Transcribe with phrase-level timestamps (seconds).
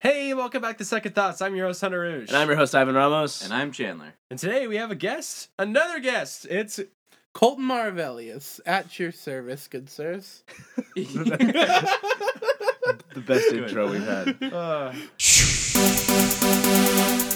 [0.00, 1.42] Hey, welcome back to Second Thoughts.
[1.42, 2.28] I'm your host, Hunter Rouge.
[2.28, 3.44] And I'm your host, Ivan Ramos.
[3.44, 4.14] And I'm Chandler.
[4.30, 6.46] And today we have a guest, another guest.
[6.48, 6.80] It's
[7.34, 10.42] Colton Marvelius, at your service, good sirs.
[10.94, 11.84] the
[13.26, 14.42] best intro we've had.
[14.54, 14.94] uh,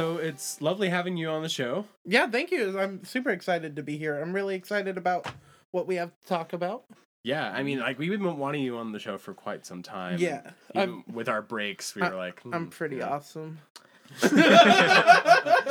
[0.00, 1.84] So it's lovely having you on the show.
[2.06, 2.78] Yeah, thank you.
[2.78, 4.18] I'm super excited to be here.
[4.18, 5.26] I'm really excited about
[5.72, 6.84] what we have to talk about.
[7.22, 10.18] Yeah, I mean, like we've been wanting you on the show for quite some time.
[10.18, 10.52] Yeah,
[11.12, 13.10] with our breaks, we I- were like, I'm hmm, pretty yeah.
[13.10, 13.58] awesome.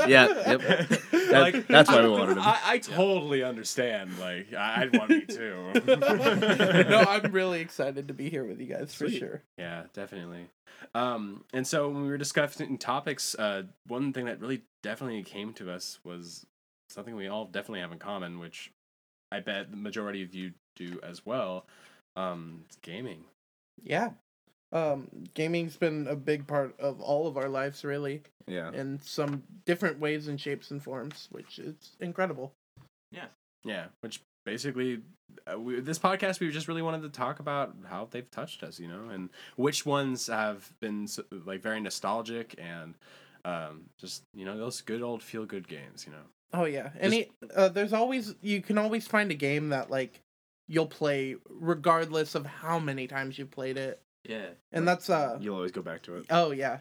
[0.07, 0.61] Yeah, yep.
[1.11, 2.43] That- Like, that's why we wanted him.
[2.43, 4.17] I, I totally understand.
[4.17, 5.71] Like, I, I'd want me too.
[5.85, 9.43] no, I'm really excited to be here with you guys for sure.
[9.57, 10.47] Yeah, definitely.
[10.95, 15.53] Um, and so when we were discussing topics, uh, one thing that really definitely came
[15.53, 16.45] to us was
[16.89, 18.71] something we all definitely have in common, which
[19.31, 21.67] I bet the majority of you do as well.
[22.15, 23.25] Um, it's gaming.
[23.83, 24.11] Yeah.
[24.71, 28.71] Um, gaming's been a big part of all of our lives, really, Yeah.
[28.71, 32.53] in some different ways and shapes and forms, which is incredible.
[33.11, 33.27] Yeah,
[33.63, 33.87] Yeah.
[34.01, 35.01] which basically,
[35.51, 38.79] uh, we, this podcast we just really wanted to talk about how they've touched us,
[38.79, 42.93] you know, and which ones have been s- like very nostalgic and
[43.45, 46.23] um, just you know those good old feel good games, you know.
[46.53, 50.19] Oh yeah, any uh, there's always you can always find a game that like
[50.67, 54.47] you'll play regardless of how many times you've played it, Yeah.
[54.71, 56.25] and that's uh You'll always go back to it.
[56.29, 56.79] oh yeah,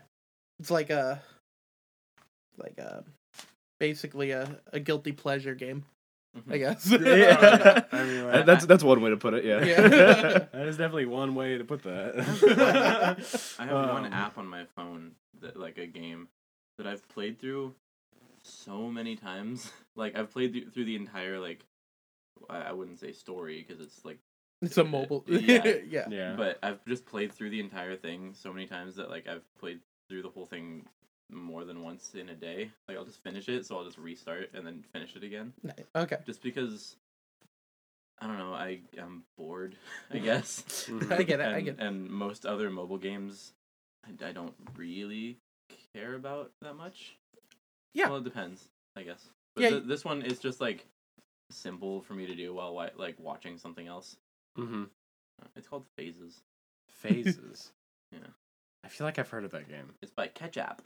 [0.58, 1.22] it's like a
[2.56, 3.04] like a
[3.78, 5.84] basically a, a guilty pleasure game.
[6.50, 6.88] I guess.
[6.90, 7.82] Yeah.
[7.92, 9.44] I mean, that's that's one way to put it.
[9.44, 9.64] Yeah.
[9.64, 9.78] Yeah.
[10.52, 12.14] that is definitely one way to put that.
[13.58, 16.28] I have one Um, app on my phone that like a game
[16.76, 17.74] that I've played through
[18.42, 19.72] so many times.
[19.96, 21.64] Like I've played th- through the entire like
[22.48, 24.18] I, I wouldn't say story because it's like
[24.62, 25.24] it's a mobile.
[25.28, 25.64] Yeah.
[25.88, 26.06] yeah.
[26.08, 26.34] Yeah.
[26.36, 29.80] but I've just played through the entire thing so many times that like I've played
[30.08, 30.86] through the whole thing
[31.30, 32.70] more than once in a day.
[32.88, 35.52] Like I'll just finish it, so I'll just restart and then finish it again.
[35.94, 36.16] Okay.
[36.24, 36.96] Just because
[38.20, 39.76] I don't know, I am bored,
[40.10, 40.88] I guess.
[41.10, 41.46] I get it.
[41.46, 41.80] and, I get it.
[41.80, 43.52] and most other mobile games
[44.06, 45.36] I, I don't really
[45.94, 47.16] care about that much.
[47.94, 48.08] Yeah.
[48.08, 48.64] Well, it depends,
[48.96, 49.22] I guess.
[49.54, 50.86] But Yeah, th- this one is just like
[51.50, 54.16] simple for me to do while like watching something else.
[54.64, 54.84] Hmm
[55.42, 56.40] Uh, It's called Phases.
[56.88, 57.72] Phases.
[58.12, 58.20] Yeah.
[58.84, 59.92] I feel like I've heard of that game.
[60.00, 60.78] It's by Ketchapp.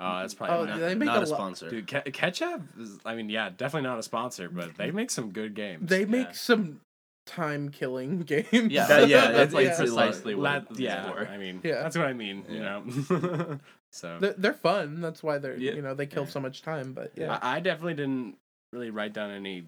[0.00, 1.28] Oh, that's probably Oh, not, they make Not a a lot.
[1.28, 1.70] sponsor.
[1.70, 1.86] dude.
[1.86, 5.54] Ke- Ketchapp is, I mean, yeah, definitely not a sponsor, but they make some good
[5.54, 5.88] games.
[5.88, 6.32] They make Yeah.
[6.32, 6.80] some
[7.26, 8.48] time killing games.
[8.52, 11.26] Yeah, That- yeah, that's like it's precisely what That- yeah, for.
[11.26, 11.82] I mean, Yeah.
[11.82, 12.44] that's what I mean.
[12.50, 12.82] You Yeah.
[12.84, 13.58] know.
[13.92, 15.00] so They're, they're fun.
[15.00, 15.72] That's why they're Yeah.
[15.72, 16.28] you know they kill Yeah.
[16.30, 16.92] so much time.
[16.92, 18.36] But yeah, I, I definitely didn't
[18.74, 19.64] really write down any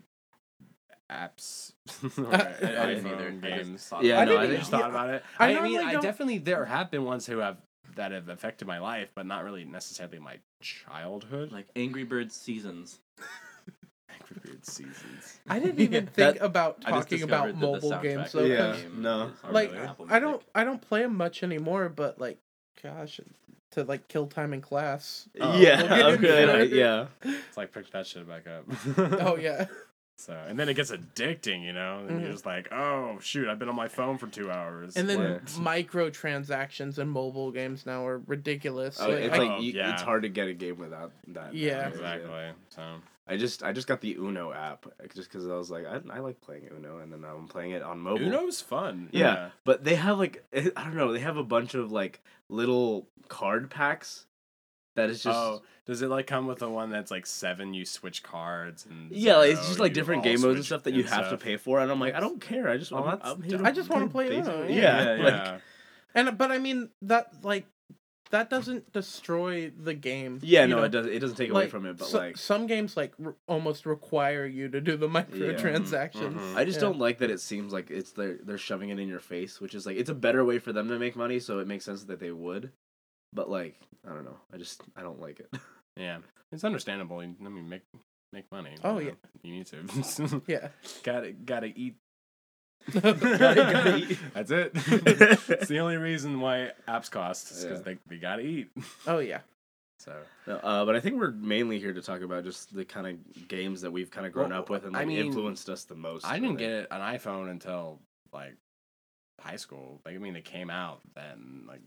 [1.10, 1.72] apps
[2.18, 3.26] or I- I didn't iPhone either.
[3.26, 3.86] I just games.
[3.88, 4.38] thought Yeah, I about no, it.
[4.38, 5.24] I I didn't just yeah, thought about it.
[5.38, 7.56] I I, mean, normally I don't- definitely there have been ones who have
[7.96, 11.50] that have affected my life, but not really necessarily my childhood.
[11.50, 13.00] like Angry Birds Seasons.
[14.08, 15.40] Angry Birds seasons.
[15.48, 18.48] I didn't even That- think about talking about discovered that the mobile games of though.
[18.48, 19.32] that Yeah, 'cause, game no.
[19.50, 21.88] like Apple I don't I don't play them much anymore.
[21.88, 22.38] But like,
[22.82, 23.20] gosh,
[23.72, 25.28] to like kill time in class.
[25.40, 25.82] uh, yeah.
[26.06, 26.64] we'll get okay.
[26.76, 27.06] Yeah.
[27.24, 28.64] It's like pick that shit back up.
[29.20, 29.66] Oh yeah.
[30.20, 32.20] So and then it gets addicting, you know, and Mhm.
[32.22, 34.96] you're just like, oh shoot, I've been on my phone for two hours.
[34.96, 35.38] And then Yeah.
[36.10, 38.98] microtransactions in mobile games now are ridiculous.
[39.00, 39.92] Oh, Like, it's I- like Oh, you, yeah.
[39.92, 41.54] it's hard to get a game without that.
[41.54, 41.78] Yeah.
[41.82, 42.50] nowadays, exactly.
[42.70, 42.82] So
[43.26, 46.18] I just I just got the Uno app just because I was like I, I
[46.18, 48.26] like playing Uno and then I'm playing it on mobile.
[48.26, 49.08] Uno's fun.
[49.12, 51.12] Yeah, but they have like I don't know.
[51.12, 54.26] They have a bunch of like little card packs
[54.96, 57.74] that is just oh, does it like come with the one that's like seven?
[57.74, 60.94] You switch cards and yeah, like, it's just like different game modes and stuff that
[60.94, 62.68] you and have to pay for, and I'm like, I don't care.
[62.68, 63.60] I just I'm, I'm here dope.
[63.62, 65.22] to I just wanna play basic- Uno, Yeah, yeah.
[65.24, 65.58] like, Yeah.
[66.14, 67.66] and but I mean that like
[68.30, 70.38] that doesn't destroy the game.
[70.42, 70.64] yeah.
[70.66, 70.82] No, know?
[70.84, 71.06] it does.
[71.06, 74.46] It doesn't take away from it, but so- like some games like r- almost require
[74.46, 76.34] you to do the microtransactions.
[76.34, 76.56] Mhm.
[76.56, 76.80] I just Yeah.
[76.82, 79.74] don't like that it seems like it's they're they're shoving it in your face, which
[79.74, 82.04] is like it's a better way for them to make money, so it makes sense
[82.04, 82.72] that they would.
[83.32, 83.76] But like
[84.08, 85.48] I don't know, I just I don't like it.
[85.96, 86.18] Yeah,
[86.52, 87.18] it's understandable.
[87.18, 87.82] I mean, make
[88.32, 88.74] make money.
[88.84, 89.10] Oh, you yeah.
[89.10, 90.42] know, you need to.
[90.46, 90.68] Yeah.
[91.02, 91.96] gotta gotta eat.
[92.92, 94.18] gotta eat.
[94.32, 94.70] That's it.
[94.74, 97.84] it's the only reason why apps cost is because Yeah.
[97.84, 98.70] they, they gotta eat.
[99.06, 99.40] oh yeah.
[99.98, 100.14] So
[100.46, 103.48] No, uh, but I think we're mainly here to talk about just the kind of
[103.48, 105.94] games that we've kind of grown Well, up with and I mean, influenced us the
[105.96, 106.24] most.
[106.24, 107.98] I didn't get an iPhone until
[108.32, 108.54] like
[109.40, 110.00] high school.
[110.06, 111.64] Like I mean, it came out then.
[111.68, 111.80] Like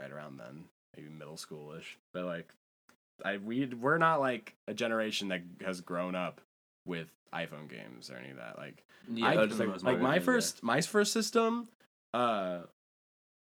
[0.00, 0.64] right around then,
[0.96, 1.96] maybe middle schoolish.
[2.12, 2.52] But like,
[3.24, 6.40] I we we're not like a generation that has grown up
[6.86, 8.56] with iPhone games or any of that.
[8.58, 8.82] Like,
[9.12, 11.68] Yeah, I for just like- like my first my first system,
[12.14, 12.60] uh,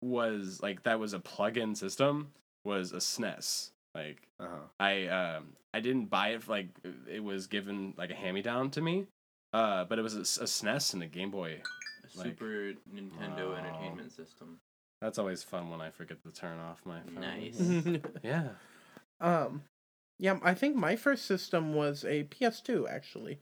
[0.02, 2.32] was like that was a plug-in system
[2.64, 3.70] was a SNES.
[3.94, 4.56] Like Uh-huh.
[4.78, 6.68] I um I didn't buy it like
[7.10, 9.06] it was given like a hand me down to me,
[9.52, 11.60] uh, but it was a SNES and a Game Boy.
[12.14, 13.54] A like- Super Nintendo Wow.
[13.56, 14.60] Entertainment System.
[15.00, 17.20] That's always fun when I forget to turn off my phone.
[17.20, 18.00] Nice.
[18.22, 18.48] Yeah.
[19.20, 19.62] um,
[20.18, 23.38] yeah, I think my first system was a PS2 actually.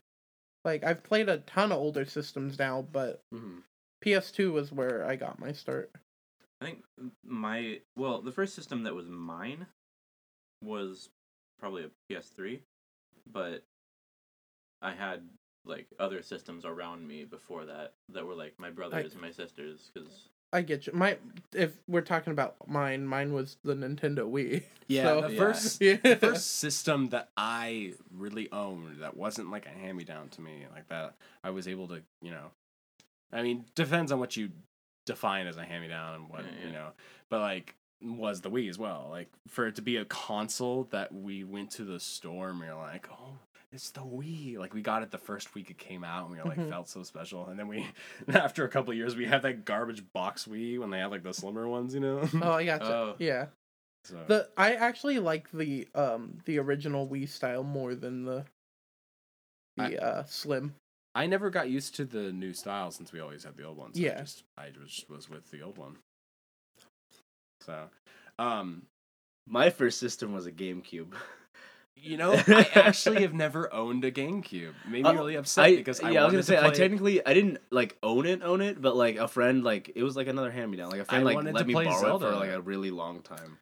[0.64, 3.62] Like I've played a ton of older systems now, but Mhm.
[4.05, 5.91] PS2 was where I got my start.
[6.61, 6.85] I think
[7.25, 9.67] my well, the first system that was mine
[10.62, 11.08] was
[11.58, 12.62] probably a PS3,
[13.26, 13.64] but
[14.82, 15.29] I had
[15.64, 19.91] like other systems around me before that that were like my brothers and my sisters
[19.93, 20.93] because I get you.
[20.94, 21.19] My
[21.54, 24.62] if we're talking about mine, mine was the Nintendo Wii.
[24.88, 25.38] Yeah, So- the Yeah.
[25.38, 25.96] first Yeah.
[25.96, 30.40] the first system that I really owned that wasn't like a hand me down to
[30.40, 32.52] me like that I was able to you know,
[33.32, 34.50] I mean depends on what you
[35.04, 36.88] define as a hand me down and what Yeah, you know,
[37.28, 41.12] but like was the Wii as well like for it to be a console that
[41.12, 43.38] we went to the store and we were like oh
[43.73, 46.39] it's the Wii like we got it the first week it came out and we
[46.43, 46.71] were like Mhm.
[46.71, 47.87] felt so special and then we
[48.29, 51.23] after a couple of years we had that garbage box Wii when they had like
[51.25, 52.87] the slimmer ones you know Oh, I got you.
[52.89, 53.15] Oh.
[53.19, 53.47] Yeah.
[54.05, 58.45] so The I actually like the um the original Wii style more than the
[59.77, 60.75] the uh slim.
[61.15, 63.97] I never got used to the new style since we always had the old ones.
[63.97, 64.17] So Yeah.
[64.19, 65.97] I just I just was with the old one.
[67.63, 67.89] So,
[68.39, 68.83] um,
[69.49, 71.13] My first system was a GameCube.
[71.96, 74.72] you know, I actually have never owned a GameCube.
[74.88, 77.25] Made me Uh, really upset I because I yeah, I was gonna say I technically
[77.25, 80.28] I didn't like own it, own it, but like a friend like it was like
[80.28, 80.90] another hand me down.
[80.90, 83.22] Like a friend I like let me play borrow it for like a really long
[83.22, 83.58] time.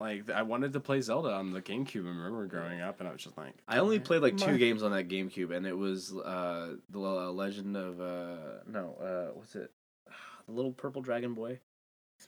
[0.00, 2.04] like I wanted to play Zelda on the GameCube.
[2.04, 4.82] I remember growing up, and I was just like, I only played like two games
[4.82, 8.36] on that GameCube, and it was uh the uh, Legend of uh
[8.66, 9.70] no uh what's it
[10.46, 11.58] the little purple dragon boy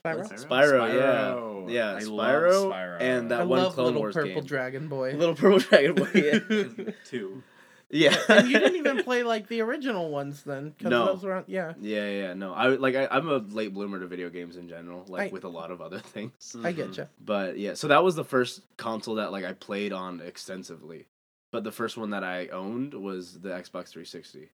[0.04, 0.22] Spyro.
[0.30, 0.46] Spyro?
[0.46, 1.68] Spyro, Spyro.
[1.68, 3.00] yeah yeah I love Spyro, Spyro.
[3.00, 4.44] and that I one love Clone little Wars purple game.
[4.44, 5.12] dragon boy.
[5.16, 7.42] little purple dragon boy yeah, two.
[7.90, 8.16] yeah.
[8.28, 11.06] and you didn't even play like the original ones then, because No.
[11.06, 11.74] those were on, yeah.
[11.80, 15.04] yeah yeah no I like I, I'm a late bloomer to video games in general
[15.08, 17.08] like I- with a lot of other things I get you.
[17.24, 21.06] But yeah, so that was the first console that like I played on extensively.
[21.52, 24.50] But the first one that I owned was the Xbox 360.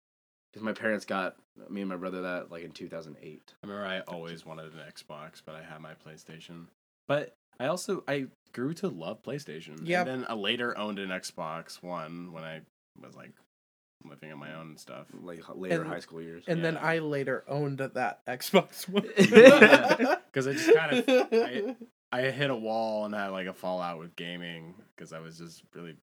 [0.57, 1.37] Because my parents got
[1.69, 3.53] me and my brother that like in 2008.
[3.63, 6.69] I remember I always wanted an Xbox, but I had my PlayStation.
[7.07, 9.81] But I also I grew to love PlayStation.
[9.83, 10.01] Yeah.
[10.01, 12.63] And then I later owned an Xbox One when I
[13.03, 13.33] was like
[14.03, 15.09] living on my own and stuff.
[15.13, 16.45] Like later And- high school years.
[16.47, 19.05] And then I later owned that Xbox One.
[20.33, 21.77] Because I just kind of I,
[22.13, 25.65] I hit a wall and had like a fallout with gaming because I was just
[25.75, 25.97] really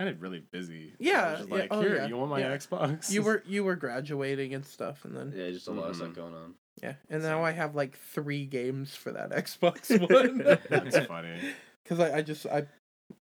[0.00, 0.94] kind of really busy.
[0.98, 2.56] Yeah, was just yeah, like oh, here, yeah, you want my yeah.
[2.56, 3.10] Xbox?
[3.10, 5.98] you were you were graduating and stuff, and then yeah, just a lot of Mhm.
[5.98, 6.54] stuff going on.
[6.82, 10.58] yeah, and now I have like three games for that Xbox One.
[10.68, 11.38] That's funny.
[11.82, 12.66] Because I, I just I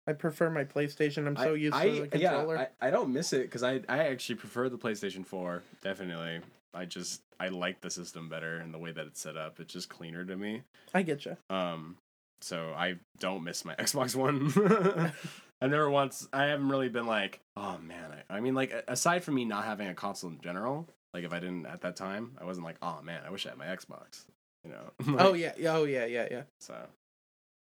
[0.08, 1.26] I prefer my PlayStation.
[1.26, 2.56] I'm so I- used I, to the controller.
[2.56, 5.64] Yeah, I, I don't miss it because I I actually prefer the PlayStation Four.
[5.82, 6.42] Definitely,
[6.74, 9.60] I just I like the system better and the way that it's set up.
[9.62, 10.64] It's just cleaner to me.
[10.94, 11.38] I get you.
[11.50, 11.98] Um,
[12.42, 15.14] so I don't miss my Xbox One.
[15.62, 16.28] I never once.
[16.32, 18.12] I haven't really been like, oh man.
[18.30, 21.34] I, I mean, like aside from me not having a console in general, like if
[21.34, 23.66] I didn't at that time, I wasn't like, oh man, I wish I had my
[23.66, 24.26] Xbox.
[24.64, 25.18] You know.
[25.20, 26.42] Oh yeah, yeah, oh yeah, yeah, yeah.
[26.60, 26.76] So,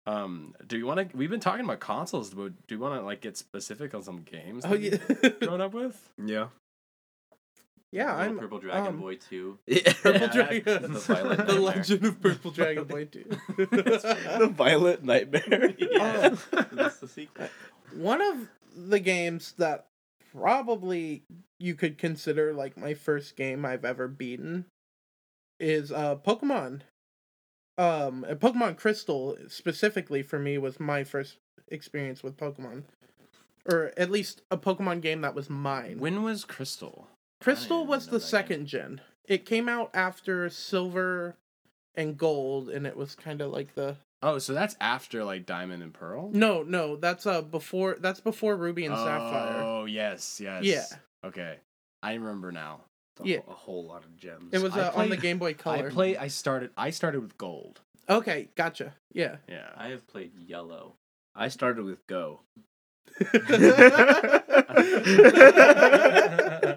[0.06, 1.16] um, do you want to?
[1.16, 4.22] We've been talking about consoles, but do you want to like get specific on some
[4.22, 4.64] games?
[4.66, 6.10] Oh yeah, you've grown up with?
[6.22, 6.48] Yeah.
[7.92, 8.14] yeah.
[8.14, 9.58] I'm Purple Dragon um, Boy two.
[9.66, 10.92] Purple Yeah, Dragon.
[10.92, 13.24] the Violet the Legend of Purple Dragon Boy Two.
[13.56, 15.74] the Violet Nightmare.
[15.78, 16.34] Yeah,
[16.72, 17.48] that's the sequel.
[17.94, 19.86] One of the games that
[20.32, 21.22] probably
[21.58, 24.66] you could consider like my first game I've ever beaten
[25.58, 26.82] is uh Pokemon.
[27.76, 31.36] Um Pokemon Crystal specifically for me was my first
[31.68, 32.84] experience with Pokemon.
[33.70, 35.98] Or at least a Pokemon game that was mine.
[35.98, 37.08] When was Crystal?
[37.40, 38.28] Crystal was the that game.
[38.28, 39.00] second gen.
[39.26, 41.36] It came out after Silver
[41.94, 45.82] and Gold and it was kind of like the Oh, so that's after like Diamond
[45.82, 46.30] and Pearl.
[46.32, 49.62] No, no, that's uh before that's before Ruby and Sapphire.
[49.62, 50.64] Oh yes, yes.
[50.64, 50.84] Yeah.
[51.24, 51.56] Okay,
[52.02, 52.80] I remember now.
[53.20, 53.38] A Yeah.
[53.44, 54.50] whole- a whole lot of gems.
[54.52, 55.88] It was I uh, on the Game Boy Color.
[55.88, 56.16] I play.
[56.16, 56.70] I started.
[56.76, 57.80] I started with Gold.
[58.08, 58.94] Okay, gotcha.
[59.12, 59.36] Yeah.
[59.48, 59.68] Yeah.
[59.76, 60.94] I have played Yellow.
[61.36, 62.40] I started with Go.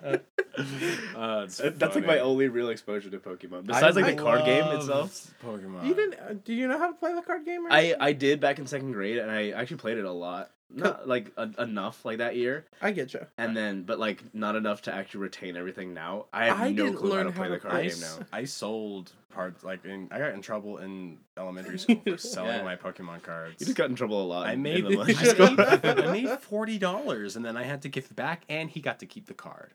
[1.15, 3.65] Uh, it's That- That's like my only real exposure to Pokemon.
[3.65, 5.31] Besides like the card game itself.
[5.45, 5.85] Pokemon.
[5.85, 6.13] You didn't?
[6.19, 7.65] uh, Do you know how to play the card game?
[7.67, 7.95] Or I?
[7.99, 10.51] I did back in second grade, and I actually played it a lot.
[10.73, 13.19] Not like a, enough like that year, I get you.
[13.37, 15.93] and then but like not enough to actually retain everything.
[15.93, 17.73] Now I have I no didn't clue how learn to how play to the card
[17.75, 18.25] I, game s- now.
[18.31, 22.63] I sold parts like in, I got in trouble in elementary school for selling Yeah.
[22.63, 23.55] my Pokemon cards.
[23.59, 24.47] You just got in trouble a lot.
[24.47, 27.81] I in- made, in I elementary made I made forty dollars and then I had
[27.81, 29.73] to give it back and he got to keep the card.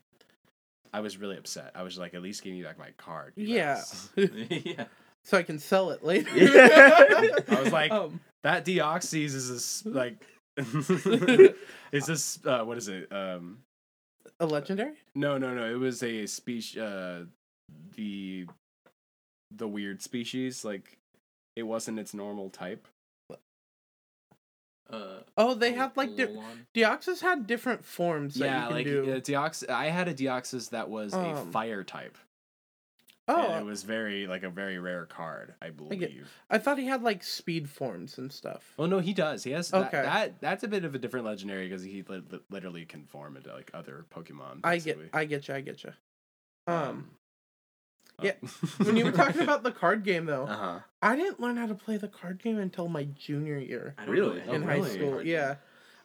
[0.96, 1.72] I was really upset.
[1.74, 3.34] I was like, at least give me back my card.
[3.36, 3.82] Yeah.
[4.16, 4.86] yeah.
[5.26, 6.30] so I can sell it later.
[6.34, 7.28] Yeah.
[7.48, 10.26] I was like, um, that Deoxys is this like
[10.56, 13.12] is this uh what is it?
[13.12, 13.58] Um
[14.40, 14.94] a legendary.
[15.14, 17.24] no no no it was a species uh
[17.96, 18.46] the
[19.54, 20.96] the weird species like
[21.56, 22.88] it wasn't its normal type.
[24.90, 26.36] Uh, Oh, they had like di-
[26.74, 29.12] Deoxys had different forms that yeah, like do.
[29.12, 32.16] uh, Deox I had a Deoxys that was a Um, fire type.
[33.28, 36.28] oh, and it was very like a very rare card, I believe.
[36.48, 38.74] I thought he had like speed forms and stuff.
[38.78, 39.42] Oh no, he does.
[39.42, 40.02] He has Okay.
[40.02, 40.40] that.
[40.40, 43.52] That's a bit of a different legendary because he li- li- literally can form into
[43.52, 44.60] like other Pokemon.
[44.62, 45.10] I get, basically.
[45.12, 45.92] I get you, I get you.
[46.68, 47.16] Um, oh.
[48.22, 48.32] Yeah,
[48.82, 50.78] when you were talking about the card game though, Uh huh.
[51.02, 54.40] I didn't learn how to play the card game until my junior year Really?
[54.40, 54.90] in Oh, high really?
[54.90, 55.22] school.
[55.22, 55.56] Yeah,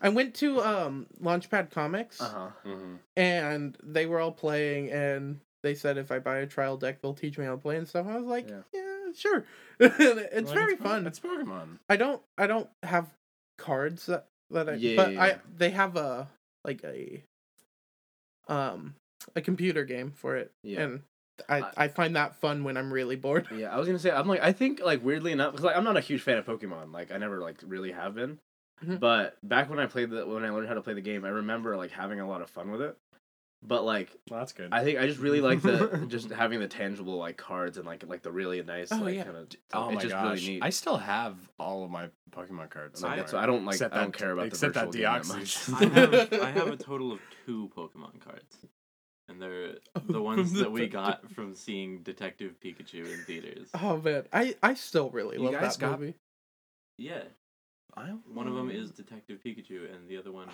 [0.02, 2.50] I went to um Launchpad Comics Uh huh.
[2.66, 3.00] Mhm.
[3.16, 7.14] and they were all playing, and they said if I buy a trial deck, they'll
[7.14, 8.08] teach me how to play and stuff.
[8.08, 8.62] I was like, Yeah.
[8.74, 9.46] yeah, sure.
[9.80, 11.08] it's Like, very Po- fun.
[11.08, 11.80] It's Pokemon.
[11.90, 13.08] I don't I don't have
[13.58, 16.30] cards that, that I Yeah, but yeah, I they have a
[16.66, 17.24] like a
[18.48, 18.96] um
[19.36, 20.52] a computer game for it.
[20.64, 20.82] Yeah.
[20.82, 21.02] And
[21.50, 23.48] I, I- I find that fun when I'm really bored.
[23.56, 25.84] Yeah, I was gonna say I'm like I think like weirdly enough because like I'm
[25.84, 26.92] not a huge fan of Pokemon.
[26.94, 28.40] Like I never like really have been.
[28.86, 29.00] Mhm.
[29.00, 31.30] But back when I played the when I learned how to play the game, I
[31.30, 32.98] remember like having a lot of fun with it.
[33.64, 34.70] But like Well, that's good.
[34.72, 38.04] I think I just really like the just having the tangible like cards and like
[38.08, 39.24] like the really nice Oh, like yeah.
[39.26, 40.64] kind of oh my just gosh, really neat.
[40.64, 43.04] I still have all of my Pokemon cards.
[43.04, 43.28] Like, somewhere.
[43.28, 45.22] so I don't like Except I don't that- care about except the that virtual game
[45.22, 45.80] Deoxys.
[45.80, 48.58] that I have I have a total of two Pokemon cards,
[49.32, 49.76] and they're
[50.08, 53.70] the ones that we got from seeing Detective Pikachu in theaters.
[53.82, 56.16] Oh man, I, I still really You love guys that got- movie.
[56.98, 57.24] Yeah,
[57.98, 60.48] I one of them is Detective Pikachu, and the other one,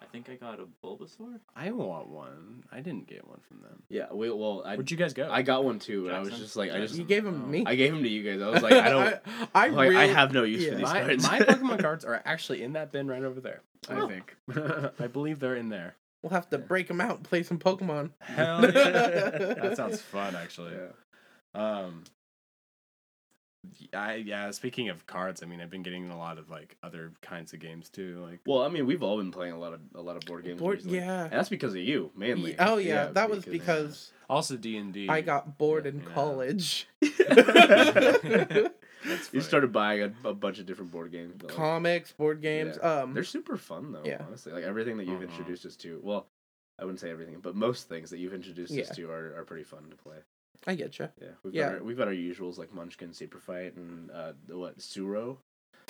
[0.00, 1.38] I think I got a Bulbasaur.
[1.54, 2.64] I want one.
[2.72, 3.82] I didn't get one from them.
[3.88, 5.28] yeah, we, well I Where'd you guys go?
[5.30, 6.44] I got one too, and I was Jackson?
[6.44, 7.46] just like I just You gave him Oh.
[7.46, 7.64] me.
[7.66, 8.40] I gave him to you guys.
[8.40, 9.20] I was like I don't I,
[9.54, 10.70] I like really, I have no use yeah.
[10.70, 11.22] for these my, cards.
[11.24, 13.60] my Pokemon cards are actually in that bin right over there.
[13.88, 14.08] I Oh.
[14.08, 14.36] think.
[14.98, 15.94] I believe they're in there.
[16.22, 18.10] We'll have to break them out and play some Pokemon.
[18.20, 18.70] Hell yeah.
[18.70, 20.72] that sounds fun, actually.
[20.74, 21.80] Yeah.
[21.82, 22.04] Um,
[23.94, 24.50] I yeah.
[24.52, 27.60] Speaking of cards, I mean, I've been getting a lot of like other kinds of
[27.60, 28.18] games too.
[28.28, 30.44] Like, Well, I mean, we've all been playing a lot of a lot of board
[30.44, 30.60] games.
[30.60, 30.98] Board, recently.
[30.98, 31.24] yeah.
[31.24, 32.56] and that's because of you mainly.
[32.58, 35.08] Oh yeah, that was because also D and D.
[35.08, 36.14] I got bored in Yeah.
[36.14, 36.88] college.
[39.06, 41.42] That's you started buying a, a bunch of different board games.
[41.42, 42.78] like, Comics, board games.
[42.82, 44.02] Um, they're super fun though.
[44.04, 44.22] Yeah.
[44.26, 45.30] honestly, like everything that you've Mhm.
[45.30, 46.00] introduced us to.
[46.02, 46.26] Well,
[46.78, 48.82] I wouldn't say everything, but most things that you've introduced Yeah.
[48.84, 50.16] us to are, are pretty fun to play.
[50.66, 51.08] I get you.
[51.20, 51.64] Yeah, we've Yeah.
[51.70, 55.38] got our, we've got our usuals like Munchkin, Super Fight, and uh, the what Tsuro,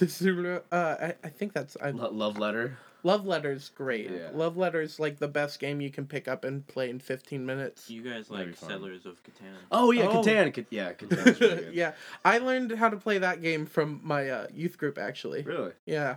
[0.00, 2.78] Uh, I, I think that's I, Lo- Love Letter.
[3.04, 4.11] Love Letter's great.
[4.11, 4.28] Yeah.
[4.32, 7.90] Love Letter's like the best game you can pick up and play in 15 minutes.
[7.90, 8.56] You guys like.
[8.56, 9.54] Settlers of Catan?
[9.71, 10.23] Oh yeah, Oh.
[10.23, 10.54] Catan.
[10.54, 11.75] Ca- yeah, Catan's really good.
[11.75, 11.92] yeah,
[12.25, 15.42] I learned how to play that game from my uh, youth group actually.
[15.42, 15.73] Really?
[15.87, 16.16] Yeah.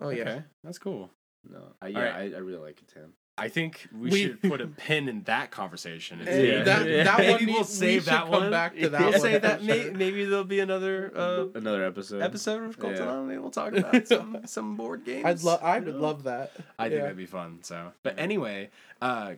[0.00, 0.42] Oh yeah.
[0.64, 1.10] That's cool.
[1.48, 2.34] No, I, yeah, Alright.
[2.34, 3.12] I, I really like Catan.
[3.38, 6.20] I think we, We- should put a pin in that conversation.
[6.26, 6.62] And Yeah.
[6.64, 7.04] That, Yeah.
[7.04, 8.50] that maybe one we'll save we that come one.
[8.50, 9.20] back to that We'll one.
[9.20, 12.20] say for that may, maybe there'll be another uh, Another episode.
[12.22, 13.08] episode of Cult Yeah.
[13.08, 13.28] on.
[13.28, 15.24] Maybe we'll talk about some some board games.
[15.24, 15.60] I'd love.
[15.62, 16.00] I would know?
[16.00, 16.52] love that.
[16.78, 17.02] I think Yeah.
[17.02, 17.60] that'd be fun.
[17.62, 18.68] So, but anyway,
[19.00, 19.34] uh,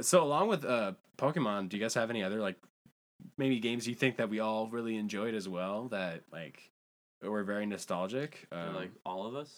[0.00, 2.56] so along with uh Pokemon, do you guys have any other like
[3.36, 6.70] maybe games you think that we all really enjoyed as well that like
[7.22, 8.46] were very nostalgic?
[8.52, 9.50] Um, like all of us.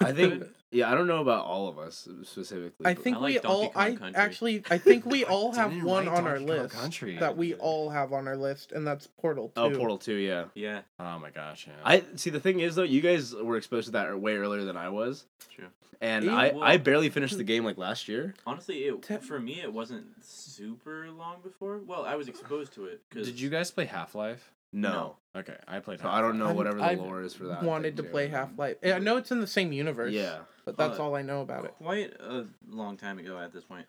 [0.00, 0.42] I think.
[0.70, 2.86] Yeah, I don't know about all of us specifically.
[2.86, 3.70] I think I like we Donkey all.
[3.70, 4.14] Kong I Country.
[4.22, 4.62] actually.
[4.70, 7.18] I think we all have didn't one like on our Donkey Kong list Country.
[7.18, 9.60] that we all have on our list, and that's Portal Two.
[9.60, 10.14] Oh, Portal Two.
[10.14, 10.44] Yeah.
[10.54, 11.74] Yeah, oh my gosh, yeah.
[11.84, 12.30] I see.
[12.30, 15.26] The thing is, though, you guys were exposed to that way earlier than I was,
[15.54, 15.66] true.
[16.00, 18.34] and Yeah, I well- I barely finished the game like last year.
[18.46, 21.80] Honestly, it Te- for me it wasn't super long before.
[21.86, 23.02] Well, I was exposed to it.
[23.10, 24.52] Cause Did you guys play Half Life?
[24.76, 25.16] No, No.
[25.40, 26.00] Okay, I played.
[26.00, 27.62] so I don't know whatever the I've lore is for that.
[27.62, 28.28] Wanted to thing, play.
[28.28, 28.76] Half Life.
[28.84, 30.12] I know it's in the same universe.
[30.12, 30.38] Yeah.
[30.64, 31.74] but that's Uh, all I know about it.
[31.78, 33.86] quite a long time ago at this point?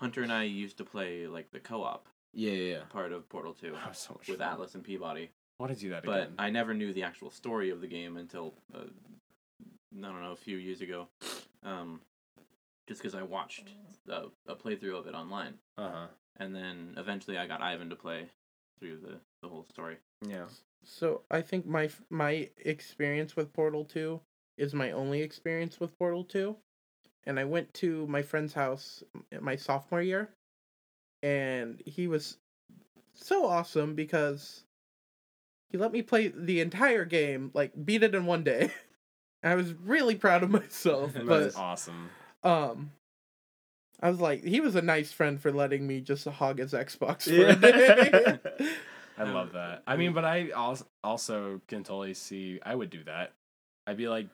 [0.00, 2.82] Hunter and I used to play like the co-op Yeah, yeah, yeah.
[2.88, 4.48] part of Portal Two That was so much with fun.
[4.52, 6.34] Atlas and P-body, I want to do that but again.
[6.38, 10.36] I never knew the actual story of the game until uh, I don't know a
[10.36, 11.08] few years ago.
[11.64, 12.00] Um,
[12.86, 13.68] just because I watched
[14.08, 16.06] a, a playthrough of it online, Uh huh.
[16.36, 18.30] and then eventually I got Ivan to play
[18.78, 19.96] through the the whole story.
[20.26, 20.46] Yeah.
[20.84, 24.20] So I think my my experience with Portal Two
[24.56, 26.56] is my only experience with Portal Two,
[27.24, 29.02] and I went to my friend's house
[29.40, 30.30] my sophomore year,
[31.22, 32.38] and he was
[33.14, 34.64] so awesome because
[35.70, 38.72] he let me play the entire game, like beat it in one day.
[39.42, 42.10] I was really proud of myself, but That's awesome.
[42.42, 42.90] um,
[44.00, 47.24] I was like, he was a nice friend for letting me just hog his Xbox
[47.24, 48.38] for a day.
[49.18, 49.82] I love that.
[49.86, 53.32] I mean, but I also also can totally see I would do that.
[53.86, 54.28] I'd be like,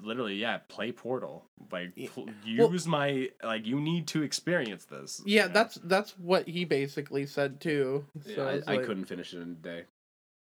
[0.00, 1.44] literally, yeah, play Portal.
[1.70, 2.08] Like, Yeah.
[2.12, 2.28] pl-
[2.58, 3.66] Well- use my like.
[3.66, 5.22] You need to experience this.
[5.24, 5.54] yeah, you know?
[5.54, 8.06] that's that's what he basically said too.
[8.34, 9.84] So I, it's I like- couldn't finish it in a day.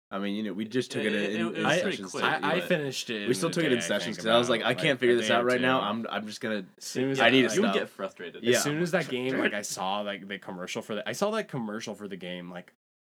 [0.09, 1.81] I mean, you know, we just took it, It- in, it- in it was I,
[1.81, 2.11] sessions.
[2.13, 3.27] quick, I, I finished it.
[3.27, 5.45] we still took it in sessions because I was like, I can't figure this out
[5.45, 5.81] right now.
[5.81, 6.65] I'm I'm just gonna.
[6.79, 8.45] As soon as I need to like, You would get frustrated.
[8.45, 8.57] Yeah.
[8.59, 11.31] As soon as that game, like I saw like the commercial for the, I saw
[11.33, 12.51] that commercial for the game.
[12.53, 12.73] Like,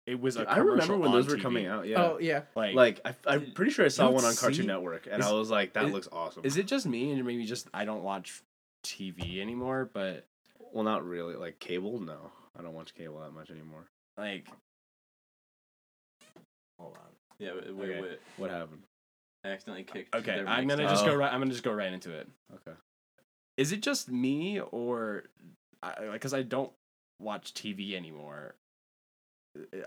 [0.08, 1.42] it was a I commercial remember when on those were TV.
[1.42, 1.86] coming out.
[1.86, 2.02] Yeah.
[2.02, 2.42] Oh yeah.
[2.54, 5.26] Like, like I, I'm pretty sure I saw one on see- Cartoon Network, and is-
[5.28, 6.44] I was like, that is- looks awesome.
[6.44, 8.42] is it just me and maybe just I don't watch
[8.84, 9.90] TV anymore?
[9.92, 10.26] But
[10.72, 11.34] Well, not really.
[11.36, 13.84] Like cable, no, I don't watch cable that much anymore.
[14.16, 14.46] like,
[16.78, 17.00] hold on.
[17.38, 18.00] yeah, wait, wait, Okay.
[18.00, 18.20] wait.
[18.36, 18.82] What happened?
[19.44, 20.14] I accidentally kicked.
[20.14, 20.90] Okay, their I'm gonna down.
[20.92, 21.32] just go right.
[21.32, 22.28] I'm gonna just go right into it.
[22.54, 22.76] Okay.
[23.56, 25.24] Is it just me or,
[25.82, 26.72] like because I don't
[27.20, 28.54] watch TV anymore?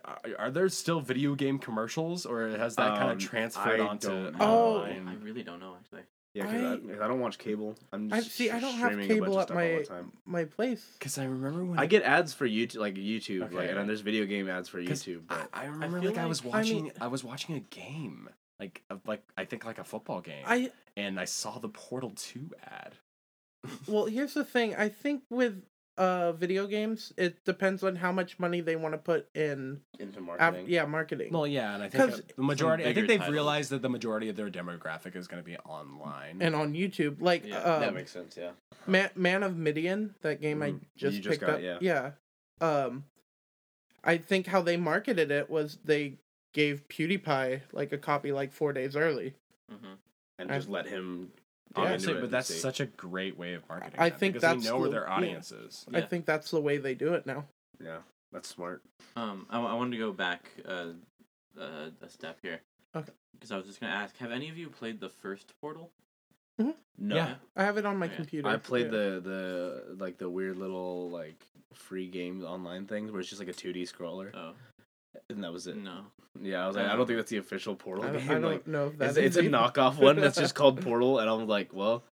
[0.06, 3.88] Are, are there still video game commercials, or has that kind Um, of transferred I
[3.88, 5.08] onto don't online?
[5.08, 6.02] I really don't know actually.
[6.34, 7.76] Yeah, because I, I- 'cause I don't watch cable.
[7.92, 8.50] I'm just I see.
[8.52, 9.84] I don't have streaming a bunch cable at my
[10.26, 10.86] my place.
[10.98, 14.00] Because I remember when I get ads for YouTube, like YouTube, like, and then there's
[14.02, 15.24] video game ads for YouTube.
[15.30, 16.84] I, But I remember feel like I was like- I watching.
[16.84, 18.30] mean- I was watching a game,
[18.62, 22.14] like of like I think like a football game, I and I saw the Portal
[22.16, 22.94] Two ad.
[23.88, 24.74] well, here's the thing.
[24.76, 25.62] I think with
[26.02, 29.82] uh video games, it depends on how much money they want to put in.
[30.00, 30.66] into Av- marketing.
[30.68, 31.32] yeah, marketing.
[31.32, 32.86] Well, yeah, and I think uh, the majority.
[32.86, 33.34] I think they've titles.
[33.34, 36.42] realized that the majority of their demographic is going to be online.
[36.42, 38.36] and on YouTube, like Yeah, um, that makes sense.
[38.36, 38.52] Yeah.
[38.88, 40.80] Man, Man of Medan, that game I Mhm.
[40.96, 41.62] just You just picked got, up.
[41.62, 41.78] yeah.
[41.82, 42.12] yeah.
[42.68, 43.06] Um,
[44.04, 46.18] I think how they marketed it was they
[46.54, 49.36] gave PewDiePie like a copy like four days early.
[49.70, 49.94] hmm
[50.40, 51.32] And I- just let him.
[51.76, 51.84] Yeah.
[51.84, 52.60] get Honestly, into it but that's see.
[52.60, 54.00] such a great way of marketing.
[54.00, 55.14] I that, think because that's they know where the- their yeah.
[55.16, 55.86] audience is.
[55.94, 57.46] I think that's the way they do it now.
[57.84, 58.00] Yeah,
[58.32, 58.84] that's smart.
[59.16, 60.88] Um, I, I wanted to go back uh,
[61.60, 62.62] uh, a step here.
[62.96, 63.12] Okay.
[63.34, 65.92] Because I was just gonna ask, have any of you played the first Portal?
[66.98, 67.16] No.
[67.16, 67.36] Yeah.
[67.56, 68.16] I have it on my Yeah.
[68.16, 68.48] computer.
[68.48, 68.92] I played yeah.
[68.92, 73.50] the the like the weird little like free game online things where it's just like
[73.50, 74.54] a 2D scroller, Oh
[75.30, 75.78] and that was it.
[75.78, 76.02] no.
[76.42, 78.30] Yeah, I was like, I don't think that's the official Portal I game.
[78.30, 81.20] I don't like, know if that it's, it's a knockoff one that's just called Portal,
[81.20, 82.04] and I'm like, well,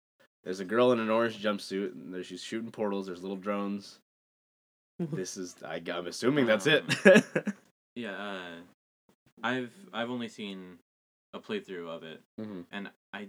[0.43, 3.05] there's a girl in an orange jumpsuit, and there she's shooting portals.
[3.05, 3.99] There's little drones.
[4.99, 6.83] this is, I, I'm assuming that's it.
[7.95, 8.11] Yeah.
[8.11, 8.61] Uh,
[9.43, 10.77] I've I've only seen
[11.33, 12.65] a playthrough of it, Mhm.
[12.71, 13.27] and I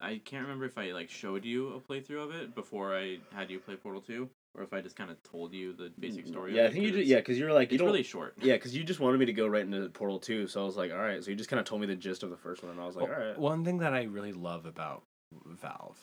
[0.00, 3.50] I can't remember if I like showed you a playthrough of it before I had
[3.50, 6.52] you play Portal Two, or if I just kind of told you the basic story.
[6.52, 7.00] Mm, Yeah, of I think you 'cause did.
[7.02, 7.86] it's- Yeah, because you were like, you It's don't.
[7.90, 8.34] really short.
[8.40, 10.76] Yeah, because you just wanted me to go right into Portal 2, so I was
[10.76, 11.22] like, all right.
[11.22, 12.86] So you just kind of told me the gist of the first one, and I
[12.86, 13.38] was like, Well, all right.
[13.38, 15.04] One thing that I really love about
[15.46, 15.98] Valve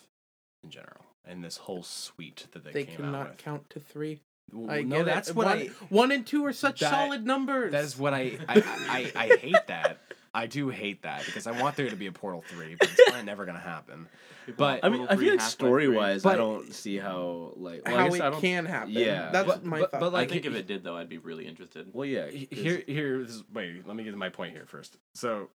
[0.63, 3.38] in general and this whole suite that they, They came out cannot with.
[3.39, 4.21] count to three.
[4.53, 5.36] Well, I no, that's it.
[5.36, 5.65] what one, I.
[5.89, 7.73] one and two are such that- solid numbers.
[7.73, 9.97] That is what I I, I, I I hate that.
[10.38, 13.02] I do hate that because I want there to be a Portal three, but it's
[13.06, 14.08] probably never gonna happen.
[14.56, 17.97] But- I mean, I feel like story wise, I don't see how like well, I
[18.04, 18.91] how guess I it don't, can happen.
[18.91, 19.32] Yeah.
[19.32, 20.00] that's But- my but- thought.
[20.00, 21.89] but, I like, think if it did though, I'd be really interested.
[21.91, 22.30] Well, yeah.
[22.30, 23.23] Here, here.
[23.23, 24.97] This is, wait, let me get to my point here first.
[25.15, 25.50] So,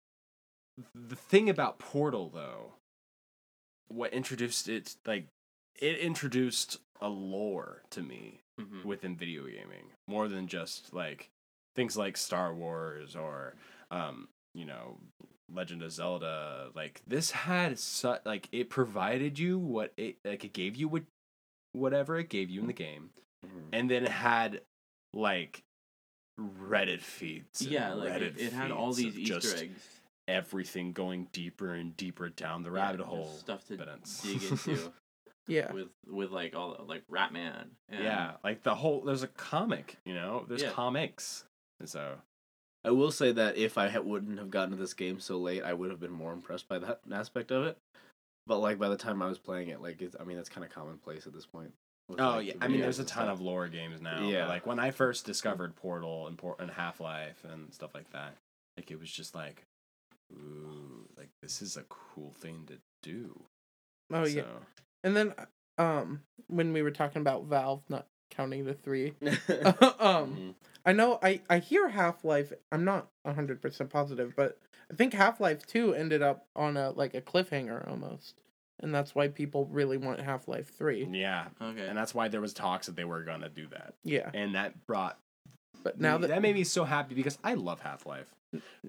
[0.96, 2.74] the thing about Portal, though,
[3.88, 5.28] what introduced it, like,
[5.80, 11.30] it introduced a lore to me hmm within video gaming more than just like
[11.76, 13.56] things like Star Wars or,
[13.92, 15.00] um, you know,
[15.52, 16.70] Legend of Zelda.
[16.76, 21.04] Like this had such like it provided you what it like it gave you what
[21.74, 23.12] whatever it gave you in the game,
[23.46, 23.70] Mhm.
[23.74, 24.62] and then it had
[25.14, 25.64] like
[26.40, 27.62] Reddit feeds.
[27.62, 32.30] Yeah, like it, Reddit it had all these Easter eggs, Everything going deeper and deeper
[32.30, 33.26] down the Yeah, rabbit hole.
[33.26, 34.94] stuff to but it's- dig into
[35.48, 35.72] yeah.
[35.74, 37.68] with with like all like Ratman.
[37.90, 40.72] And yeah, like the whole there's a comic, you know, there's Yeah.
[40.72, 41.46] comics,
[41.80, 42.18] and so
[42.84, 45.64] I will say that if I ha- wouldn't have gotten to this game so late,
[45.64, 47.78] I would have been more impressed by that aspect of it.
[48.48, 50.66] But like by the time I was playing it, like it's, I mean, that's kind
[50.66, 51.72] of commonplace at this point.
[52.10, 53.34] with, Oh like, yeah, I mean, there's a ton stuff.
[53.36, 54.22] of lore games now.
[54.28, 54.48] Yeah, Yeah.
[54.48, 58.36] like when I first discovered Portal and Port and Half Life and stuff like that,
[58.78, 59.62] like it was just like,
[60.34, 63.40] ooh, like this is a cool thing to do.
[64.12, 64.44] Oh yeah.
[65.04, 65.34] And then
[65.78, 69.14] um when we were talking about Valve not counting the three.
[69.22, 69.36] um
[70.36, 70.54] Mhm.
[70.86, 72.54] I know I I hear Half-Life.
[72.72, 74.58] I'm not 100% positive, but
[74.92, 78.36] I think Half-Life 2 ended up on a like a cliffhanger almost.
[78.80, 81.08] And that's why people really want Half-Life 3.
[81.12, 81.86] Yeah, Okay.
[81.88, 84.32] and that's why there was talks that they were gonna do that, Yeah.
[84.34, 85.20] and that brought
[85.84, 88.34] But now that that made me so happy because I love Half Life,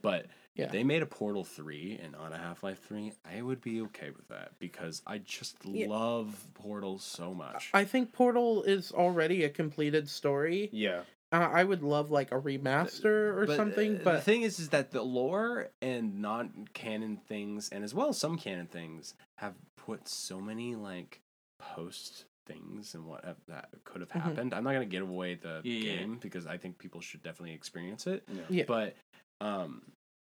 [0.01, 0.67] but Yeah.
[0.69, 4.11] they made a Portal three and on a Half Life three, I would be okay
[4.11, 5.89] with that because I just Yeah.
[5.89, 7.71] love Portal so much.
[7.75, 10.69] I think Portal is already a completed story.
[10.73, 11.03] yeah.
[11.33, 14.91] Uh, I would love like a remaster or something, But the thing is, is that
[14.91, 20.41] the lore and non-canon things, and as well as some canon things, have put so
[20.41, 21.21] many like
[21.59, 24.21] post things and what have, that could have Mhm.
[24.21, 24.53] happened.
[24.55, 25.97] I'm not gonna give away the Yeah, yeah, yeah.
[26.01, 28.25] game because I think people should definitely experience it.
[28.31, 28.43] Yeah.
[28.51, 28.65] Yeah.
[28.67, 28.97] But
[29.41, 29.83] um,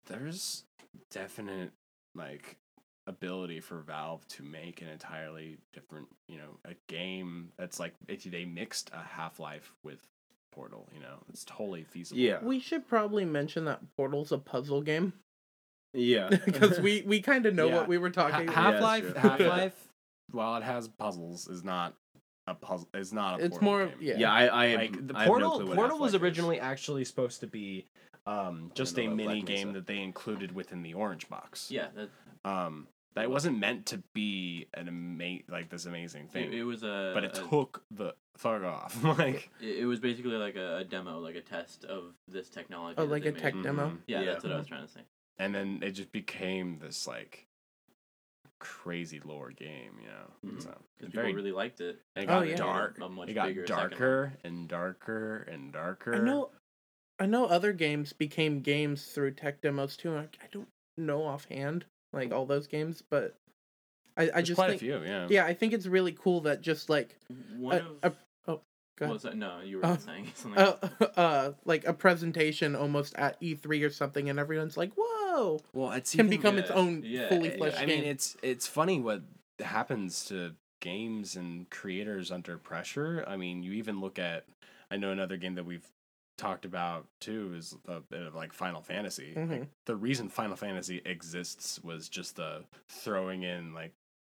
[0.07, 0.65] there's
[1.11, 1.73] definite
[2.15, 2.57] like
[3.07, 8.25] ability for Valve to make an entirely different, you know, a game that's like if
[8.25, 10.01] they mixed a Half Life with
[10.57, 12.19] Portal, you know, it's totally feasible.
[12.21, 12.39] Yeah.
[12.43, 15.13] we should probably mention that Portal's a puzzle game
[15.93, 16.31] Yeah.
[16.45, 17.77] because we we kind of know Yeah.
[17.77, 18.49] what we were talking.
[18.49, 18.55] About.
[18.75, 19.15] Half Life, true.
[19.21, 19.89] Half Life,
[20.33, 21.95] while it has puzzles, is not
[22.47, 22.89] a puzzle.
[22.95, 23.45] Is not a.
[23.45, 23.99] It's more of- game.
[24.01, 24.17] yeah.
[24.19, 26.23] Yeah, I, I, Like the I have no Portal, clue what Portal was Half-Life is.
[26.39, 27.85] originally actually supposed to be
[28.27, 31.71] um, just a mini game that they included within the Orange Box.
[31.71, 32.09] yeah, that,
[32.51, 36.65] Um, that it wasn't meant to be an ama- like this amazing thing, it, it
[36.65, 37.11] was a.
[37.15, 39.03] but it a- took the fuck off.
[39.19, 42.95] like, It, it was basically like a, a demo, like a test of this technology.
[42.99, 43.39] Oh, like a made.
[43.39, 43.89] tech demo.
[43.89, 43.99] Mhm.
[44.07, 44.33] Yeah, Yeah.
[44.33, 45.01] that's what I was trying to say.
[45.39, 47.47] and then it just became this like
[48.59, 50.53] crazy lore game, you know.
[50.55, 50.63] Mhm.
[50.63, 52.01] So Because very people really liked it.
[52.17, 52.57] it Oh, got yeah.
[52.57, 52.99] dark.
[53.01, 56.15] A much it got bigger darker and darker and darker.
[56.15, 56.51] I know,
[57.19, 60.15] I know other games became games through tech demos too.
[60.17, 61.85] I, I don't know offhand
[62.17, 63.35] like all those games, but
[64.17, 65.27] I I There's just quite think a few, yeah.
[65.31, 67.17] yeah, I think it's really cool that just like
[67.57, 68.17] One a, of.
[68.47, 68.61] a, oh,
[68.97, 69.37] go what was that?
[69.37, 69.97] No, you were Oh.
[69.97, 70.59] saying something.
[70.63, 70.77] uh,
[71.17, 76.13] uh, like a presentation almost at E3 or something, and everyone's like, "Whoa!" Well, it's
[76.13, 77.57] Can even- become its own yeah, fully yeah.
[77.57, 78.01] fleshed I game.
[78.01, 79.23] mean, it's it's funny what
[79.61, 83.25] happens to games and creators under pressure.
[83.27, 84.45] I mean, you even look at.
[84.91, 85.87] I know another game that we've
[86.39, 89.33] talked about too is a bit of like Final Fantasy.
[89.35, 89.69] Like, Mhm.
[89.87, 93.93] the reason Final Fantasy exists was just the throwing in like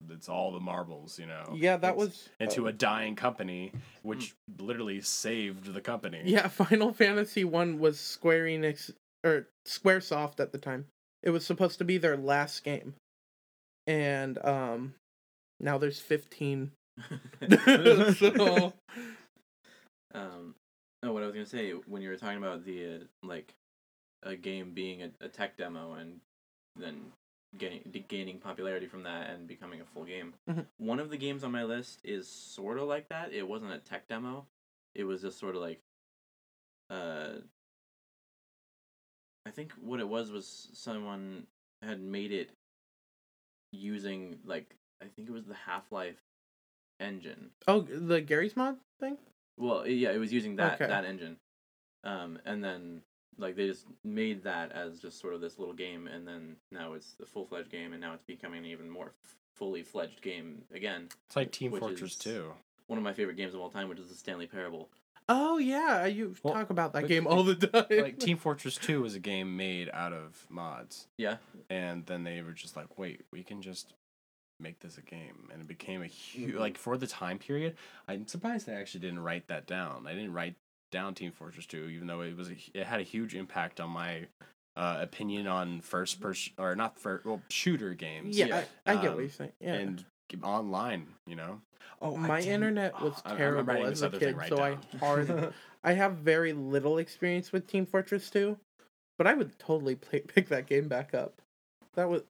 [0.09, 1.53] it's all the marbles, you know.
[1.57, 6.21] yeah, that it's- was into uh, a dying company, which literally saved the company.
[6.23, 8.91] Yeah, Final Fantasy One was Square Enix
[9.25, 10.85] or SquareSoft at the time.
[11.21, 12.95] It was supposed to be their last game,
[13.87, 14.95] and um,
[15.59, 16.71] now there's fifteen.
[18.15, 18.73] so
[20.13, 20.55] Um,
[21.03, 23.53] no, what I was gonna say when you were talking about the uh, like
[24.23, 26.19] a game being a, a tech demo and
[26.75, 26.95] then
[27.57, 30.33] getting de- gaining popularity from that and becoming a full game.
[30.49, 30.65] Mhm.
[30.77, 33.33] One of the games on my list is sort of like that.
[33.33, 34.45] It wasn't a tech demo.
[34.95, 35.79] It was just sort of like,
[36.89, 37.35] uh,
[39.45, 41.47] I think what it was was someone
[41.81, 42.49] had made it
[43.71, 46.17] using like I think it was the Half Life
[46.99, 47.51] engine.
[47.67, 49.17] oh, the Garry's mod thing.
[49.59, 50.87] Well, yeah, it was using that Okay.
[50.87, 51.37] that engine,
[52.03, 53.01] um, and then
[53.37, 56.93] like they just made that as just sort of this little game, and then now
[56.93, 60.21] it's the full fledged game, and now it's becoming an even more f- fully fledged
[60.21, 61.09] game again.
[61.27, 62.51] It's like Team Fortress 2.
[62.87, 64.89] One of my favorite games of all time, which is the Stanley Parable.
[65.31, 67.85] Oh yeah, you Well, talk about that like- game all the time.
[68.01, 71.07] like Team Fortress 2 was a game made out of mods.
[71.17, 71.37] Yeah,
[71.69, 73.93] And then they were just like, wait, we can just
[74.59, 75.49] make this a game.
[75.51, 76.59] And it became a huge, Mm-hmm.
[76.59, 77.75] like, for the time period,
[78.07, 80.05] I'm surprised I actually didn't write that down.
[80.07, 80.55] I didn't write
[80.91, 83.89] down Team Fortress 2, even though it was, a, it had a huge impact on
[83.89, 84.27] my
[84.75, 88.37] uh, opinion on first person, or not first, well, shooter games.
[88.37, 89.51] yeah, yeah, I, I get um, what you're saying.
[89.59, 89.73] Yeah.
[89.73, 90.05] And
[90.43, 91.61] online, you know?
[92.01, 95.53] Oh, I my internet was I'm- I'm terrible as a kid, right so I hard.
[95.83, 98.57] I have very little experience with Team Fortress 2,
[99.17, 101.41] but I would totally play, pick that game back up.
[101.95, 102.23] That was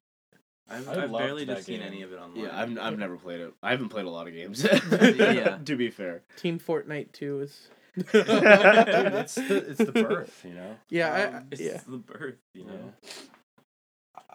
[0.70, 2.44] I've, I I've barely that just seen any of it online.
[2.44, 3.52] Yeah, I've I've never played it.
[3.62, 4.64] I haven't played a lot of games.
[5.00, 5.58] Yeah.
[5.64, 6.22] To be fair.
[6.36, 7.68] Team Fortnite 2 is.
[7.96, 10.76] Dude, it's the, it's the birth, you know?
[10.88, 11.80] yeah, I, Um, it's yeah.
[11.86, 12.92] the birth, you know.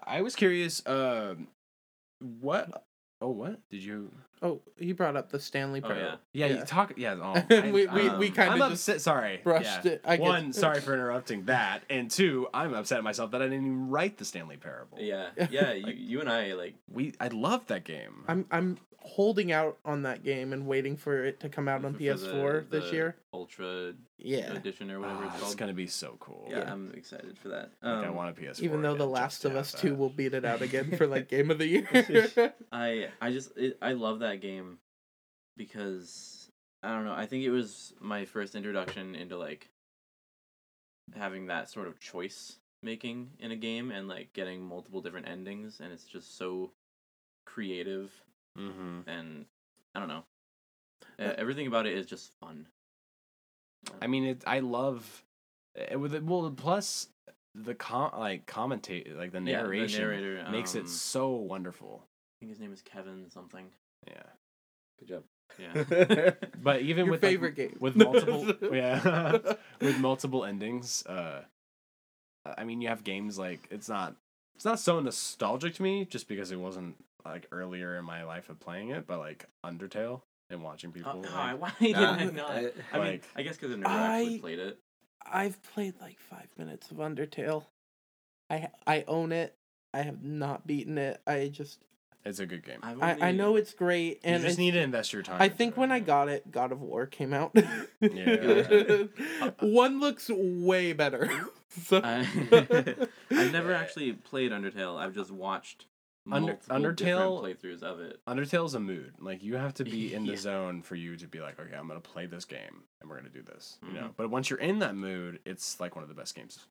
[0.06, 1.48] I was curious, um,
[2.20, 2.84] what?
[3.22, 4.12] Oh, what did you?
[4.42, 6.20] Oh, he brought up the Stanley Oh Parable.
[6.34, 6.46] yeah.
[6.48, 6.60] Yeah, Yeah.
[6.60, 6.94] you talk.
[6.98, 9.02] Yeah, oh, We- we- we um, kinda I'm just upset.
[9.02, 9.92] Sorry, brushed yeah.
[9.94, 10.02] it.
[10.06, 13.46] I get- One, sorry for interrupting that, and two, I'm upset at myself that I
[13.46, 14.98] didn't even write the Stanley Parable.
[15.00, 15.72] Yeah, yeah.
[15.74, 17.14] you, you and I like we.
[17.20, 18.24] I love that game.
[18.28, 21.94] I'm I'm holding out on that game and waiting for it to come out on
[21.94, 23.16] for the- PS4 this the year.
[23.32, 24.52] Ultra Yeah.
[24.54, 26.48] edition or whatever Ah, it's it's gonna be so cool.
[26.50, 26.72] Yeah, Yeah.
[26.74, 27.70] I'm excited for that.
[27.84, 28.64] Like, I Um, want a PS4.
[28.64, 31.28] Even though The Last of Us have 2 will beat it out again for like
[31.36, 31.88] game of the year.
[32.72, 34.80] I I just it, I love that game
[35.58, 36.50] because
[36.84, 37.14] I don't know.
[37.14, 39.70] I think it was my first introduction into like
[41.16, 45.80] having that sort of choice making in a game and like getting multiple different endings,
[45.80, 46.72] and it's just so
[47.46, 48.12] creative
[48.58, 49.10] Mm-hmm.
[49.10, 49.46] and
[49.94, 50.24] I don't know.
[51.20, 52.68] Everything about it is just fun.
[54.02, 54.44] I mean, it.
[54.48, 55.24] I love
[55.76, 56.24] it with it.
[56.24, 57.10] Well, plus
[57.54, 62.04] the com like commentate like the Yeah, the narration narrator, makes um, it so wonderful.
[62.06, 63.66] I think his name is Kevin something.
[64.08, 64.24] Yeah,
[65.00, 65.24] Good job.
[65.60, 66.32] Yeah.
[66.64, 67.78] but even Your with like, favorite game.
[67.80, 71.42] with multiple yeah with multiple endings uh
[72.58, 74.16] i mean you have games like it's not
[74.56, 78.50] it's not so nostalgic to me just because it wasn't like earlier in my life
[78.50, 82.26] of playing it but like undertale and watching people Oh, like, God, why didn't I
[82.26, 82.52] not?
[82.52, 84.78] I- I mean, like- I guess because I never actually played it.
[85.26, 87.66] I've played like five minutes of Undertale.
[88.50, 89.56] I I own it.
[89.94, 91.20] I have not beaten it.
[91.26, 91.80] I just
[92.26, 94.82] it's a good game I've I, I know it's great, and you just need to
[94.82, 97.34] invest your time I into think it, when I got it, God of War came
[97.34, 97.52] out.
[98.02, 99.04] Yeah.
[99.60, 101.30] One looks way better.
[101.84, 102.26] so I,
[103.32, 104.98] I've never actually played Undertale.
[104.98, 105.86] I've just watched
[106.32, 108.20] Under- multiple Undertale- playthroughs of it.
[108.28, 110.38] undertale's a mood like you have to be in the Yeah.
[110.38, 113.30] zone for you to be like okay i'm gonna play this game and we're gonna
[113.30, 114.14] do this you know Mhm.
[114.18, 116.66] but once you're in that mood it's like one of the best games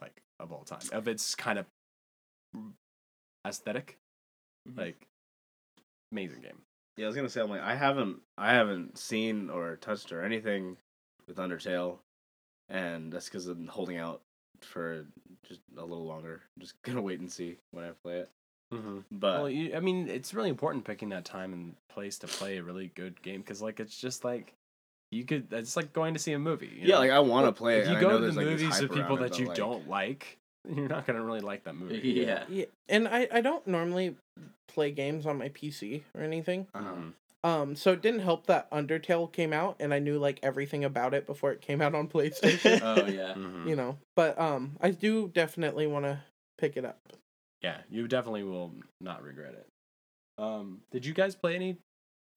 [0.00, 1.66] like of all time of its kind of
[3.46, 3.98] aesthetic
[4.68, 4.76] Mhm.
[4.78, 5.06] like
[6.12, 6.60] amazing game
[6.96, 10.22] Yeah, I was gonna say I'm like I haven't I haven't seen or touched or
[10.22, 10.76] anything
[11.26, 11.98] with Undertale,
[12.68, 14.20] and that's because I'm holding out
[14.60, 15.06] for
[15.48, 16.42] just a little longer.
[16.58, 18.30] just gonna wait and see when I play it.
[18.72, 18.98] mm-hmm.
[19.10, 22.58] But well you, i mean it's really important picking that time and place to play
[22.58, 24.54] a really good game because like it's just like
[25.10, 27.00] you could it's like going to see a movie you yeah, know?
[27.00, 27.82] like I want to play it.
[27.82, 29.38] if you and I go know to the there's, like, this movies with people that
[29.38, 30.38] you like, don't like
[30.76, 32.44] you're not gonna really like that movie Yeah.
[32.48, 34.16] yeah, and I I don't normally
[34.68, 36.66] play games on my PC or anything.
[36.74, 36.90] uh-huh.
[36.94, 37.12] Mhm.
[37.42, 41.14] Um, so it didn't help that Undertale came out, and I knew like everything about
[41.14, 42.80] it before it came out on PlayStation.
[42.82, 43.34] Oh yeah.
[43.34, 43.66] Mhm.
[43.66, 46.20] you know, but um, I do definitely want to
[46.58, 46.98] pick it up.
[47.62, 49.66] yeah you definitely will not regret it
[50.36, 51.76] um did you guys play any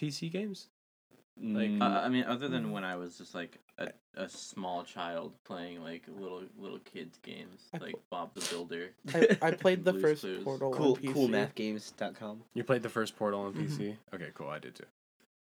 [0.02, 0.68] pc games
[1.42, 4.84] Like, Mm, Uh, I mean, other than when I was just like a, a small
[4.84, 8.92] child playing like little little kids games, I like Bob the Builder.
[9.14, 10.44] I, I played the Blue's first Clues.
[10.44, 11.14] Portal cool on PC.
[11.56, 12.44] coolmathgames.com.
[12.54, 13.66] You played the first Portal on Mhm.
[13.68, 13.98] PC?
[14.14, 14.48] Okay, cool.
[14.50, 14.86] I did too.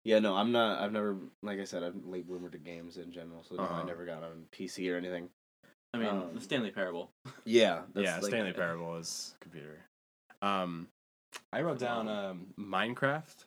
[0.05, 0.81] Yeah, no, I'm not.
[0.81, 3.75] I've never, like I said, I'm late bloomer to games in general, so Uh-huh.
[3.83, 5.29] I never got on PC or anything.
[5.95, 7.11] I mean, Um, the Stanley Parable.
[7.45, 9.79] Yeah, yeah, like- Stanley Parable is computer.
[10.43, 10.89] Um,
[11.53, 13.45] I wrote down um, Minecraft.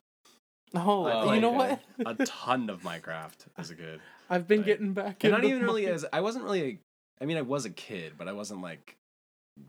[0.73, 1.81] Oh, Oh, you know what?
[2.05, 3.99] A ton of Minecraft as a kid.
[4.29, 5.23] I've been like- getting back.
[5.23, 6.61] And not even really as I wasn't really.
[6.63, 6.79] A,
[7.23, 8.95] I mean, I was a kid, but I wasn't like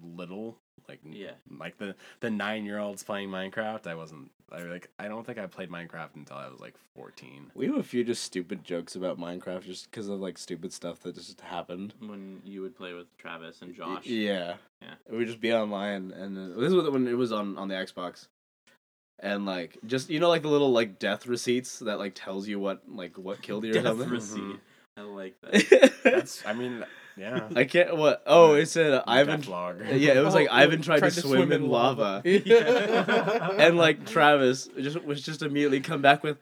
[0.02, 0.56] little.
[0.88, 1.32] Like Yeah.
[1.58, 3.86] like the the nine year olds playing Minecraft.
[3.86, 4.30] I wasn't.
[4.50, 4.90] I like.
[4.98, 7.50] I don't think I played Minecraft until I was like fourteen.
[7.54, 11.00] We have a few just stupid jokes about Minecraft just because of like stupid stuff
[11.00, 11.94] that just happened.
[12.00, 14.06] When you would play with Travis and Josh.
[14.06, 14.56] Yeah.
[14.82, 14.94] Yeah.
[15.08, 18.26] We'd just be online, and then, this was when it was on on the Xbox,
[19.22, 22.58] and like just you know like the little like death receipts that like tells you
[22.60, 24.08] what like what killed you or Death something.
[24.10, 24.60] receipt.
[24.96, 25.92] I like that.
[26.04, 26.44] That's.
[26.44, 26.84] I mean,
[27.16, 27.48] yeah.
[27.56, 27.96] I can't.
[27.96, 28.22] What?
[28.26, 29.40] Oh, it said uh, Ivan.
[29.40, 29.80] Death log.
[29.86, 33.52] Yeah, it was like Oh, Ivan tried, to, swim, in lava, Yeah.
[33.58, 36.36] and like Travis just was just immediately come back with,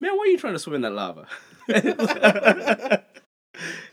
[0.00, 1.26] "Man, why are you trying to swim in that lava?"
[1.68, 1.86] and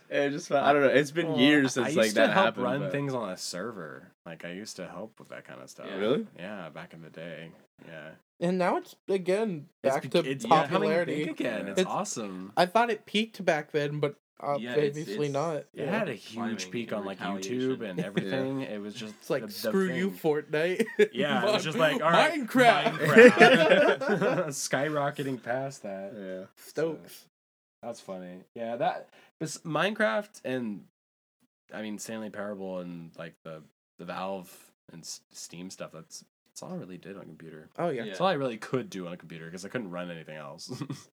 [0.09, 0.87] it just I don't know.
[0.89, 2.63] It's been Oh, years I since used like to that help happened.
[2.63, 4.07] run but- things on a server.
[4.25, 5.85] Like I used to help with that kind of stuff.
[5.89, 5.97] Yeah.
[5.97, 6.27] Really?
[6.37, 7.51] Yeah, back in the day.
[7.87, 8.09] Yeah.
[8.39, 11.25] And now it's again back bec- to it's popularity.
[11.25, 11.67] big again.
[11.67, 12.51] It's, It's- awesome.
[12.57, 15.55] I thought it peaked back then, but uh, Yeah, obviously it's- not.
[15.57, 15.99] It Yeah.
[15.99, 17.19] had a huge peak on like.
[17.19, 18.61] YouTube and everything.
[18.61, 20.11] It was just It's like the- the screw you.
[20.11, 20.85] Fortnite.
[21.13, 22.97] Yeah, it was just like all right, Minecraft.
[22.99, 24.45] Minecraft.
[24.47, 26.13] skyrocketing past that.
[26.17, 26.45] Yeah.
[26.55, 27.25] Stokes.
[27.83, 28.43] That's funny.
[28.55, 30.83] Yeah, that but Minecraft and
[31.73, 33.61] I mean Stanley Parable and like the
[33.97, 35.91] the Valve and S- Steam stuff.
[35.93, 37.69] That's that's all I really did on a computer.
[37.77, 38.01] Oh yeah.
[38.01, 38.05] Yeah.
[38.07, 40.69] That's all I really could do on a computer because I couldn't run anything else.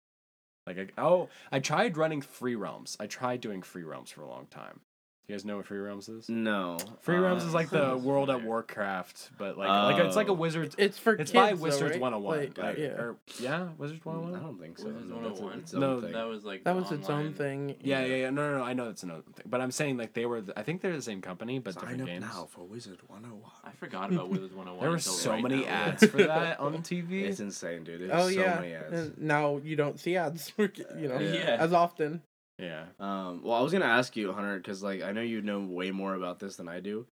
[0.68, 2.98] like I, oh, I tried running Free Realms.
[3.00, 4.82] I tried doing Free Realms for a long time.
[5.30, 6.28] You guys know what Free Realms is?
[6.28, 6.80] No.
[7.02, 8.44] Free Realms Uh, is like the World at.
[8.44, 10.34] Warcraft, but like like it's like a Oh.
[10.34, 10.74] wizard.
[10.80, 11.30] It's for Kids.
[11.30, 12.02] It's kids, by though, Wizards right?
[12.02, 12.38] 101.
[12.40, 12.88] Like, Like, yeah.
[12.88, 14.42] or, yeah, Wizards I 101.
[14.42, 14.86] don't think so.
[14.88, 15.60] Wizards No, that's a- 101?
[15.60, 16.12] its own No, thing.
[16.14, 17.76] That was like that the was its own online- thing.
[17.82, 18.30] Yeah, yeah, yeah.
[18.32, 18.64] No, no, no.
[18.64, 20.42] I know that's another thing, but I'm saying like they were.
[20.42, 22.22] The, I think they're the same company, but different games.
[22.22, 23.52] Now for Wizard 101.
[23.66, 24.80] I forgot about Wizards 101.
[24.82, 25.68] There were until so right many now.
[25.70, 27.24] ads for that on TV.
[27.26, 28.02] It's insane, dude.
[28.02, 28.56] There's Oh so yeah.
[28.56, 28.94] many ads.
[28.94, 31.58] And now you don't see ads, you know, Yeah.
[31.60, 32.24] as often.
[32.60, 32.86] Yeah.
[33.00, 35.92] Um, well, I was gonna ask you, Hunter, because like I know you know way
[35.92, 37.06] more about this than I do,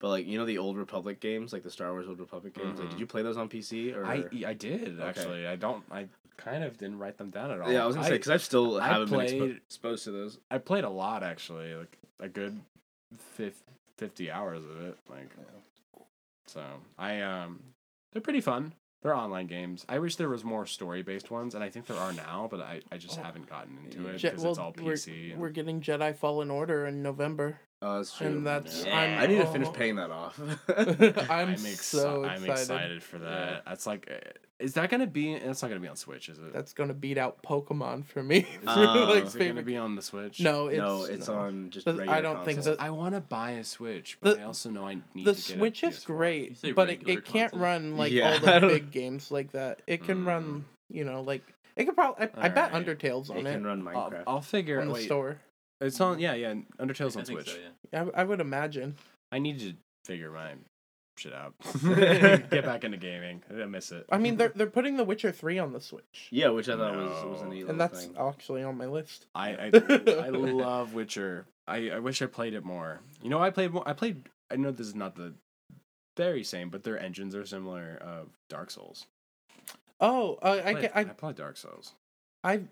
[0.00, 2.78] but like you know the old Republic games, like the Star Wars Old Republic games.
[2.78, 2.90] Like, Mhm.
[2.92, 4.06] did you play those on PC or?
[4.06, 5.02] I I did Okay.
[5.08, 5.46] actually.
[5.46, 5.82] I don't.
[5.90, 7.70] I kind of didn't write them down at all.
[7.70, 10.10] Yeah, I was gonna say because I still I haven't been played- expo- exposed to
[10.12, 10.38] those.
[10.50, 12.58] I played a lot actually, like a good
[13.34, 13.62] fif-
[13.98, 14.96] 50 hours of it.
[15.08, 15.28] Like,
[16.46, 16.62] so
[16.98, 17.60] I um,
[18.12, 18.72] they're pretty fun.
[19.02, 19.84] They're online games.
[19.88, 22.60] I wish there was more story based ones, and I think there are now, but
[22.60, 23.22] I, I just Oh.
[23.22, 25.32] haven't gotten into it because well, it's all we're- PC.
[25.32, 28.28] and- We're getting Jedi Fallen Order in November, Oh, that's true.
[28.28, 28.96] and that's Yeah.
[28.96, 30.38] I'm, I need to finish paying that off.
[30.68, 32.50] I'm, I'm, exci- so I'm excited.
[32.52, 33.50] excited for that.
[33.50, 33.60] Yeah.
[33.66, 35.36] That's like, uh, is that gonna be?
[35.36, 36.52] That's not gonna be on Switch, is it?
[36.52, 38.38] That's gonna beat out Pokemon for me.
[38.38, 40.40] Is for, Uh, like, is it gonna be on the Switch?
[40.40, 41.34] No, it's no, it's no.
[41.34, 42.76] on just The- I don't think console.
[42.76, 45.34] that- I want to buy a Switch, but The- I also know I need The
[45.34, 46.06] to get a Switch is PS4.
[46.06, 47.58] Great, but it, it can't console?
[47.68, 49.82] run like Yeah, all the big games like that.
[49.88, 50.26] It can Mm.
[50.28, 51.42] run, you know, like
[51.74, 52.28] it could probably.
[52.36, 52.86] I, I bet Alright.
[52.86, 54.22] Undertale's on It on can it run I'll, Minecraft.
[54.28, 54.80] I'll figure.
[54.80, 55.38] on the wait, store.
[55.82, 56.18] It's on.
[56.18, 56.54] Yeah, yeah.
[56.78, 57.50] Undertale's I on think Switch.
[57.54, 57.58] so,
[57.92, 58.06] yeah.
[58.14, 58.96] I, I would imagine.
[59.30, 60.52] I need to figure my
[61.18, 61.54] shit out.
[61.84, 63.42] Get back into gaming.
[63.50, 64.06] I miss it.
[64.10, 66.96] I mean, they're they're putting The Witcher three on the Switch, yeah, which I thought
[66.96, 67.50] was was a No.
[67.50, 68.16] neat and little that's thing.
[68.18, 69.26] actually on my list.
[69.34, 69.70] I I,
[70.26, 71.46] I love Witcher.
[71.68, 73.00] I, I wish I played it more.
[73.22, 73.86] You know, I played more.
[73.88, 74.28] I played.
[74.50, 75.32] I know this is not the
[76.16, 77.98] very same, but their engines are similar.
[78.00, 79.06] Of Dark Souls.
[80.00, 81.94] Oh, uh, I I, I played, I I played Dark Souls.
[82.44, 82.62] I,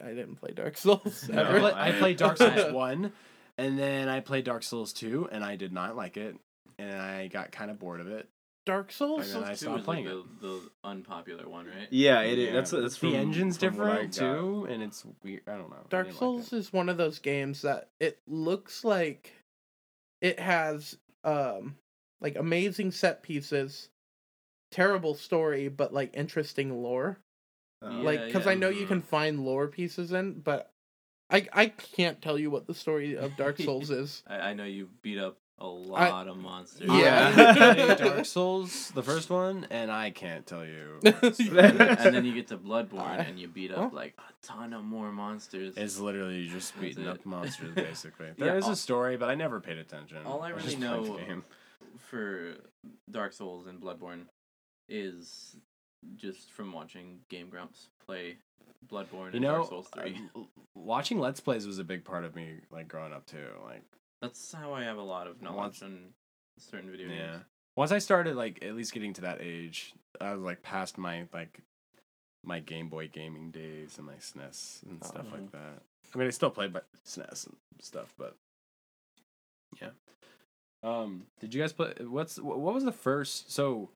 [0.00, 1.60] I, I didn't play Dark Souls No, I, ever.
[1.60, 3.12] play, I I- played Dark Souls one,
[3.56, 6.36] and then I played Dark Souls two, and I did not like it,
[6.78, 8.28] and I got kind of bored of it.
[8.66, 9.32] Dark Souls.
[9.32, 11.88] And then I Two stopped is like playing the, the unpopular one, right?
[11.90, 12.46] Yeah, it is.
[12.48, 12.52] Yeah.
[12.52, 15.40] That's that's from, the engine's from different too, and it's weird.
[15.46, 15.76] I don't know.
[15.88, 16.56] Dark didn't like Souls it.
[16.58, 19.32] is one of those games that it looks like
[20.20, 21.76] it has um
[22.20, 23.88] like amazing set pieces,
[24.70, 27.18] terrible story, but like interesting lore.
[27.82, 30.72] Uh, Yeah, like because I know you can find lore pieces in, but
[31.30, 34.22] I I can't tell you what the story of Dark Souls is.
[34.28, 36.88] I, I know you beat up a lot of monsters.
[36.88, 37.94] Yeah.
[37.98, 41.00] Dark Souls, the first one, and I can't tell you.
[41.04, 43.90] and, then, and then you get to Bloodborne I- and you beat up Huh?
[43.92, 45.74] like a ton of more monsters.
[45.76, 47.08] It's literally just beating it.
[47.08, 48.26] up monsters, basically.
[48.36, 50.18] Yeah, There is all- a story, but I never paid attention.
[50.24, 51.44] all I I really just played the know- game.
[52.08, 52.54] for
[53.10, 54.26] Dark Souls and Bloodborne
[54.88, 55.56] is
[56.16, 58.36] just from watching Game Grumps play
[58.90, 60.20] Bloodborne You and know, Dark Souls 3.
[60.36, 60.40] uh,
[60.74, 63.46] watching Let's Plays was a big part of me, like growing up too.
[63.64, 63.82] Like,
[64.22, 66.14] That's how I have a lot of knowledge Once- on
[66.58, 67.20] certain video games.
[67.20, 67.38] yeah.
[67.76, 71.26] Once I started, like, at least getting to that age, I was like past my
[71.32, 71.60] like
[72.44, 75.34] my Game Boy gaming days and my SNES and stuff Oh.
[75.36, 75.82] like that.
[76.14, 78.36] I mean, I still played my SNES and stuff, but
[79.80, 79.90] yeah.
[80.82, 81.92] Um, did you guys play?
[82.00, 83.50] What's what was the first?
[83.52, 83.90] So,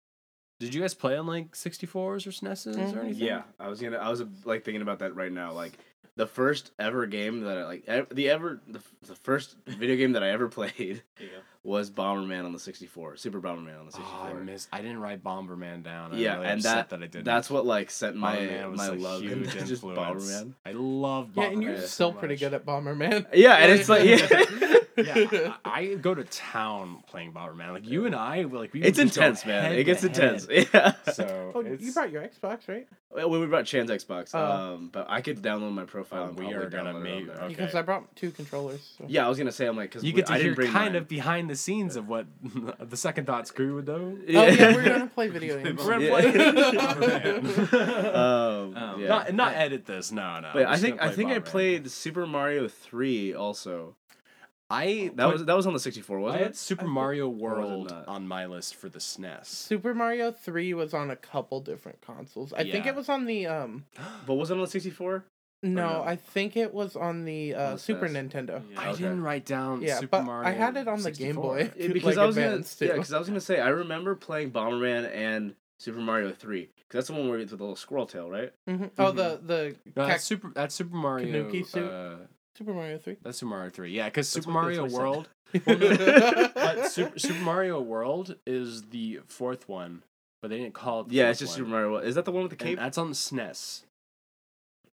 [0.62, 2.96] did you guys play on like 64s or SNESes Mhm.
[2.96, 3.26] or anything?
[3.26, 3.96] Yeah, I was gonna.
[3.98, 5.52] I was like thinking about that right now.
[5.52, 5.72] Like
[6.16, 10.12] the first ever game that I like, ev- the ever the, the first video game
[10.12, 11.31] that I ever played There you go.
[11.64, 14.40] Was Bomberman on the sixty four, Super Bomberman on the sixty Oh, I four.
[14.40, 14.68] missed.
[14.72, 16.12] I didn't write Bomberman down.
[16.12, 17.24] I'm Yeah, really and upset that- that I didn't.
[17.24, 19.98] That's what like sent my Bomberman my love huge into just influence.
[19.98, 20.54] Bomberman.
[20.66, 21.36] I love Bomberman.
[21.36, 23.26] Yeah, and you're so still pretty good at Bomberman.
[23.34, 24.04] Yeah, and it's like
[24.96, 25.24] yeah.
[25.32, 27.72] yeah, I, I go to town playing Bomberman.
[27.72, 28.82] Like you and I, like we.
[28.82, 29.72] it's would just go intense, man.
[29.72, 30.46] It gets intense.
[30.46, 30.68] head.
[30.74, 30.92] Yeah.
[31.12, 32.86] So Oh, you brought your Xbox, right?
[33.10, 34.40] Well, we brought Chan's Xbox, Oh.
[34.74, 36.28] um, but I could download my profile.
[36.28, 37.48] And we are gonna download it make- okay.
[37.48, 38.94] Because I brought two controllers.
[38.98, 40.56] so- Yeah, I was gonna say I'm like because you get to I hear didn't
[40.56, 40.96] bring kind mine.
[41.02, 42.26] of behind the scenes of what
[42.90, 43.92] the Second Thoughts crew would do.
[43.94, 45.82] Oh yeah, we're gonna play video games.
[45.84, 47.40] We're gonna Yeah.
[47.40, 47.78] play.
[48.12, 49.08] um, Um, yeah.
[49.08, 50.12] Not not edit this.
[50.12, 50.50] No, no.
[50.52, 51.44] But I think I play think I Bomberman.
[51.44, 53.96] played Super Mario three also.
[54.70, 56.56] I That put- was that was on the sixty four, wasn't had it?
[56.56, 59.44] Super I Mario World on my list for the SNES.
[59.46, 62.52] Super Mario Three was on a couple different consoles.
[62.54, 63.84] I think it was on the um.
[64.26, 65.24] But was it on the sixty four?
[65.62, 66.02] No, no?
[66.04, 68.30] I think it was on the uh, On Super SNES.
[68.32, 68.62] Nintendo.
[68.72, 68.80] Yeah.
[68.80, 69.02] I Okay.
[69.02, 70.48] didn't write down Yeah, Super but Mario.
[70.48, 71.42] I had it on the Game 64.
[71.42, 71.70] Boy.
[71.92, 74.50] Because like I was gonna advanced, yeah, because I was gonna say I remember playing
[74.50, 76.68] Bomberman and Super Mario three.
[76.88, 78.52] Because that's the one where it's with the little squirrel tail, right?
[78.68, 78.90] Mhm.
[78.98, 80.50] Oh, the the No, that's Super.
[80.54, 81.26] That's Super Mario.
[81.48, 81.88] Tanooki suit?
[81.90, 82.16] Uh,
[82.58, 83.16] Super Mario Three.
[83.22, 83.92] that's Super Mario Three.
[83.92, 84.98] Yeah, because Super what- Mario what I said.
[84.98, 85.28] World.
[86.54, 90.02] But Super, Super Mario World is the fourth one,
[90.40, 91.08] but they didn't call it.
[91.08, 91.58] The Yeah, it's just one.
[91.58, 91.96] Super Mario.
[91.98, 92.78] Is that the one with the And cape?
[92.78, 93.82] that's on the SNES.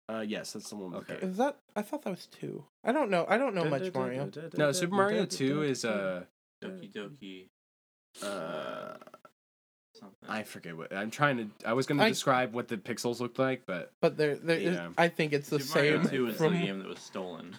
[0.09, 0.93] Uh, yes, that's the one.
[0.93, 1.15] With Okay.
[1.21, 1.31] cape.
[1.31, 1.57] Is that?
[1.75, 2.65] I thought that was two.
[2.85, 3.25] I don't know.
[3.29, 4.31] I don't know much Mario.
[4.57, 6.25] No, Super Mario Two is uh,
[6.63, 7.49] Doki Doki.
[8.23, 8.97] uh,
[9.99, 10.29] Something.
[10.29, 11.69] I forget what I'm trying to.
[11.69, 14.59] I was going to I- describe what the pixels looked like, but But there, there
[14.59, 14.75] is.
[14.75, 14.89] Yeah.
[14.99, 16.11] I think it's the Super Mario same.
[16.11, 17.57] 2 is from the game that was stolen.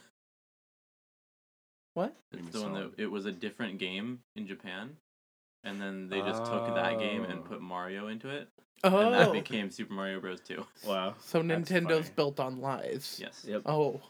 [1.94, 2.08] what?
[2.14, 4.98] What do you It's the one that it was a different game in Japan,
[5.66, 7.50] and then they just took that game and Oh.
[7.50, 8.48] put Mario into it,
[8.84, 8.98] Oh.
[9.00, 10.40] and that Oh, became Super Mario Bros.
[10.42, 10.64] 2.
[10.86, 11.16] Wow.
[11.20, 12.12] so That's Nintendo's funny.
[12.16, 13.18] built on lies.
[13.22, 13.44] Yes.
[13.48, 13.64] Yep.
[13.66, 14.02] Oh,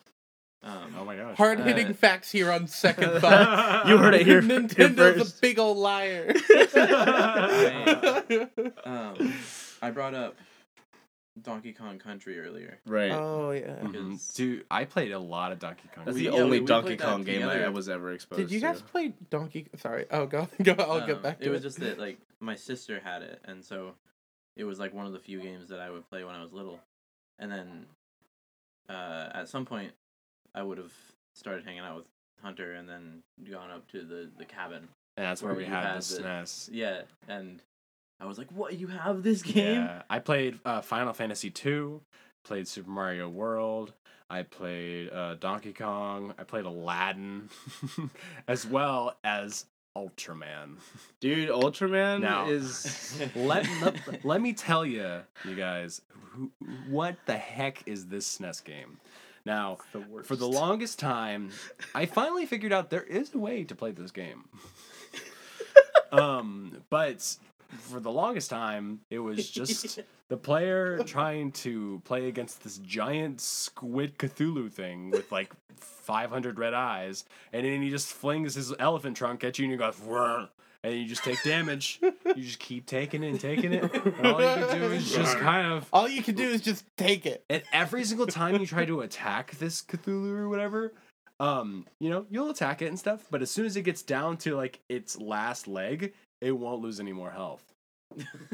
[0.63, 1.37] Um, Oh my gosh.
[1.37, 3.87] hard hitting Uh, facts here on second thought.
[3.87, 5.37] You heard it here Nintendo's first.
[5.37, 6.33] a big old liar.
[8.85, 9.33] um,
[9.81, 10.35] I brought up
[11.41, 12.79] Donkey Kong Country earlier.
[12.85, 13.11] Right.
[13.11, 13.77] Oh yeah.
[13.81, 14.35] Mhm.
[14.35, 16.05] Dude, I played a lot of Donkey Kong.
[16.05, 18.45] That's We- the yeah, only we- we Donkey Kong game I was ever exposed to.
[18.47, 18.83] Did you guys to.
[18.85, 19.67] play Donkey?
[19.77, 20.05] Sorry.
[20.11, 20.73] Oh, go go.
[20.79, 21.51] I'll get Um, back to it it.
[21.51, 23.95] was just that like my sister had it, and so
[24.55, 26.53] it was like one of the few games that I would play when I was
[26.53, 26.79] little.
[27.37, 27.85] And then
[28.89, 29.91] uh, at some point,
[30.53, 30.93] I would have
[31.33, 32.05] started hanging out with
[32.41, 34.87] Hunter, and then gone up to the the cabin.
[35.17, 36.69] and that's where, where we had had the the- SNES.
[36.71, 37.61] Yeah, and
[38.19, 38.77] I was like, "What?
[38.77, 42.01] You have this game?" Yeah, I played uh, Final Fantasy two,
[42.43, 43.93] played Super Mario World.
[44.29, 46.33] I played uh, Donkey Kong.
[46.37, 47.49] I played Aladdin,
[48.47, 50.77] as well as Ultraman.
[51.19, 56.01] Dude, Ultraman Now- is let, let, let me tell you, you guys,
[56.31, 56.51] who,
[56.89, 58.97] what the heck is this SNES game?
[59.45, 61.51] Now, the for the longest time,
[61.93, 64.45] I finally figured out there is a way to play this game.
[66.11, 67.37] um, but
[67.69, 69.99] for the longest time, it was just
[70.29, 76.73] the player trying to play against this giant squid Cthulhu thing with like 500 red
[76.73, 80.49] eyes, and then he just flings his elephant trunk at you, and you go, "Whirr,"
[80.83, 81.99] and you just take damage.
[82.01, 83.83] you just keep taking it and taking it.
[83.93, 86.85] And all you can do is just kind of All you can do is just
[86.97, 87.43] take it.
[87.49, 90.93] and every single time you try to attack this Cthulhu or whatever,
[91.39, 94.37] um, you know, you'll attack it and stuff, but as soon as it gets down
[94.37, 96.13] to like its last leg,
[96.45, 97.63] it won't lose any more health.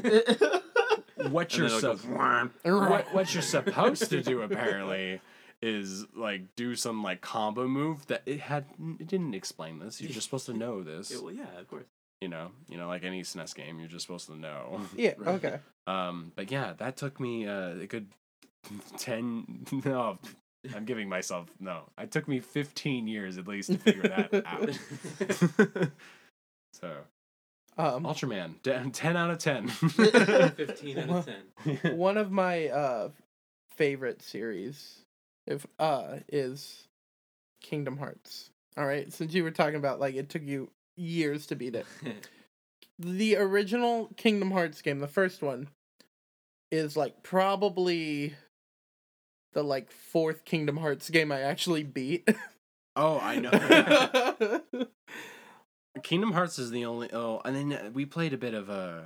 [1.30, 5.22] What And you're then so it'll go, what, what you're supposed to do apparently
[5.62, 8.66] is like do some like combo move that it had
[9.00, 10.02] it didn't explain this.
[10.02, 11.12] You're just supposed to know this.
[11.16, 11.86] Yeah, well, yeah, of course.
[12.22, 14.82] You know, you know, like any SNES game, you're just supposed to know.
[14.96, 15.14] Yeah.
[15.18, 15.36] Right.
[15.36, 15.60] Okay.
[15.86, 18.08] Um, but yeah, that took me uh, a good
[18.98, 19.66] ten.
[19.86, 20.18] No,
[20.76, 21.90] I'm giving myself no.
[22.00, 24.70] It took me 15 years at least to figure that out.
[26.74, 26.98] so,
[27.78, 29.68] Um, Ultraman, de- 10 out of 10.
[29.70, 31.96] Fifteen out of ten.
[31.98, 33.10] one of my uh
[33.78, 35.00] favorite series
[35.48, 36.88] if uh is
[37.62, 38.50] Kingdom Hearts.
[38.78, 41.86] All right, since you were talking about like it took you years to beat it.
[43.00, 45.70] The original Kingdom Hearts game, the first one,
[46.72, 48.36] is like probably
[49.54, 52.30] the like fourth Kingdom Hearts game I actually beat.
[52.96, 54.62] oh, I know.
[56.04, 57.10] Kingdom Hearts is the only.
[57.12, 59.02] Oh, and then uh, we played a bit of Uh,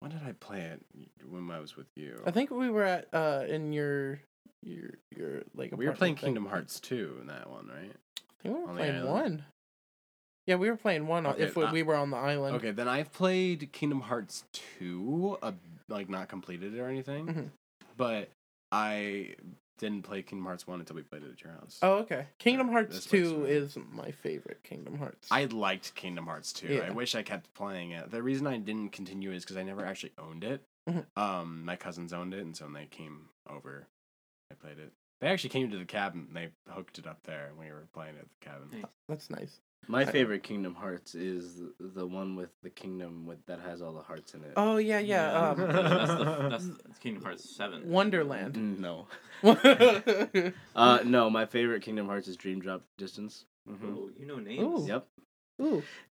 [0.00, 0.82] when did I play it?
[1.28, 2.22] When I was with you.
[2.26, 4.20] I think we were at uh in your
[4.62, 6.26] your your like we were playing thing.
[6.26, 7.94] Kingdom Hearts 2 in that one, right?
[7.94, 9.44] I think we were on playing one.
[10.46, 12.56] Yeah, we were playing one Okay, if we, uh, we were on the island.
[12.56, 14.42] Okay, then I've played Kingdom Hearts
[14.80, 15.52] 2, uh,
[15.88, 17.26] like not completed it or anything.
[17.26, 17.50] Mhm.
[17.96, 18.30] But
[18.72, 19.36] I
[19.82, 21.78] didn't play Kingdom Hearts 1 until we played it at your house.
[21.82, 22.26] Oh, okay.
[22.38, 25.26] Kingdom Yeah, Hearts 2 is my favorite Kingdom Hearts.
[25.30, 26.82] I liked Kingdom Hearts 2.
[26.86, 28.10] I wish I kept playing it.
[28.10, 30.62] The reason I didn't continue is because I never actually owned it.
[30.88, 31.04] Mhm.
[31.16, 33.86] Um, my cousins owned it, and so when they came over,
[34.50, 34.92] I played it.
[35.20, 36.26] They actually came to the cabin.
[36.28, 38.68] and They hooked it up there, and we were playing at the cabin.
[38.72, 38.90] Nice.
[39.08, 39.60] That's nice.
[39.88, 43.82] My I- favorite Kingdom Hearts is the, the one with the kingdom with that has
[43.82, 44.52] all the hearts in it.
[44.56, 45.50] Oh yeah, yeah.
[45.50, 47.88] Um, that's, the, that's that's Kingdom Hearts Seven.
[47.90, 48.54] Wonderland.
[48.54, 49.06] Mm, No.
[50.76, 53.44] Uh, no, my favorite Kingdom Hearts is Dream Drop Distance.
[53.66, 54.62] hmm Oh, you know names.
[54.62, 54.86] Ooh.
[54.88, 55.06] Yep.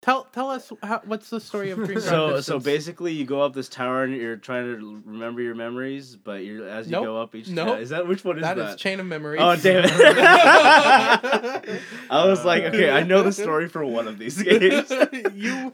[0.02, 3.42] Tell tell us how, what's the story of Dream Drop So so basically, you go
[3.42, 7.06] up this tower and you're trying to remember your memories, but you're as you Nope.
[7.06, 7.50] go up each.
[7.50, 7.80] Nope.
[7.80, 8.76] Is that which one is that that?
[8.76, 9.40] is Chain of Memories.
[9.42, 9.92] Oh damn it!
[12.12, 14.90] I was like, okay, I know the story for one of these games.
[15.34, 15.74] you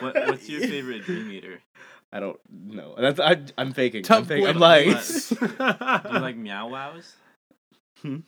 [0.00, 1.60] What, what's your favorite Dream Eater?
[2.12, 2.94] I don't know.
[2.98, 3.40] That's I.
[3.56, 4.04] I'm faking.
[4.10, 4.46] I'm, faking.
[4.46, 4.60] I'm Gwyn.
[4.60, 4.90] lying.
[4.90, 7.14] Do you like Meow Wows?
[8.02, 8.16] Hmm?
[8.16, 8.22] Do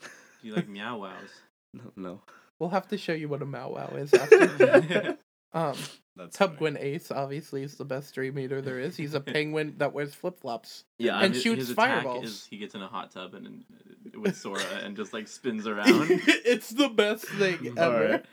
[0.49, 1.31] you like Meow Wows?
[1.75, 2.21] no, no.
[2.59, 5.19] We'll have to show you what a Meow Wow is after.
[5.53, 5.75] um,
[6.17, 6.59] That's Tub funny.
[6.59, 8.97] Gwyn Ace obviously is the best Dream Eater there is.
[8.97, 10.85] He's a penguin that wears flip flops.
[10.99, 12.25] Yeah, And I'm, His- shoots his fireballs.
[12.25, 15.67] Is he gets in a hot tub and, and with Sora and just like spins
[15.67, 15.87] around.
[15.89, 18.05] it's the best thing ever.
[18.05, 18.25] Alright.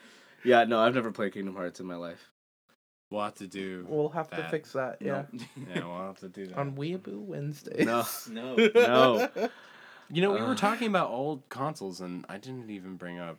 [0.45, 0.63] yeah.
[0.65, 2.29] No, I've never played Kingdom Hearts in my life.
[3.09, 3.85] We'll have to do.
[3.89, 4.99] We'll have to fix that.
[5.01, 5.23] Yeah.
[5.75, 6.57] Yeah, we'll have to do that.
[6.57, 7.83] On Weeaboo Wednesday.
[7.83, 8.05] No.
[8.29, 8.55] no.
[8.73, 9.29] No.
[10.09, 13.37] You know, we were talking about old consoles, and I didn't even bring up.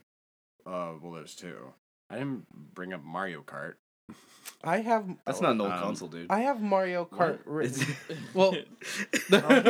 [0.67, 1.73] Uh, well, there's two.
[2.11, 3.75] I didn't bring up Mario Kart.
[4.65, 5.07] I have.
[5.25, 6.31] That's not an old Um, console, dude.
[6.31, 7.97] I have Mario Kart written.
[8.35, 8.67] Well, Get
[9.43, 9.67] out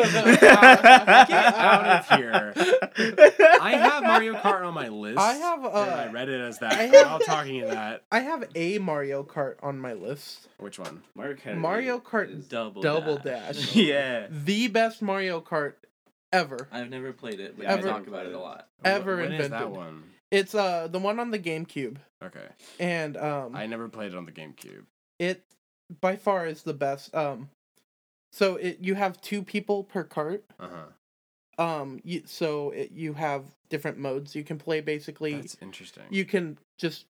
[1.86, 2.53] of here.
[3.61, 5.18] I have Mario Kart on my list.
[5.18, 8.03] I have, and I uh, read it as that I while have- talking in that.
[8.12, 10.49] I have a Mario Kart on my list.
[10.59, 11.03] Which one?
[11.14, 11.57] Mario Kart.
[11.59, 13.57] Mario Kart Double Double Dash.
[13.57, 13.76] Dash.
[13.76, 14.26] yeah.
[14.30, 15.74] The best Mario Kart
[16.32, 16.68] ever.
[16.70, 17.88] I've never played it, but Ever.
[17.88, 18.68] I talk about it a lot.
[18.84, 20.05] Ever When is that one?
[20.33, 22.47] It's uh the one on the GameCube, Okay,
[22.80, 24.85] and um I never played it on the GameCube.
[25.18, 25.45] it
[26.01, 27.14] by far is the best.
[27.14, 27.51] Um,
[28.33, 30.45] So it you have two people per cart.
[30.59, 30.85] Uh huh.
[31.62, 34.80] Um, you, so it, you have different modes you can play.
[34.80, 36.05] Basically, That's interesting.
[36.09, 37.05] you can just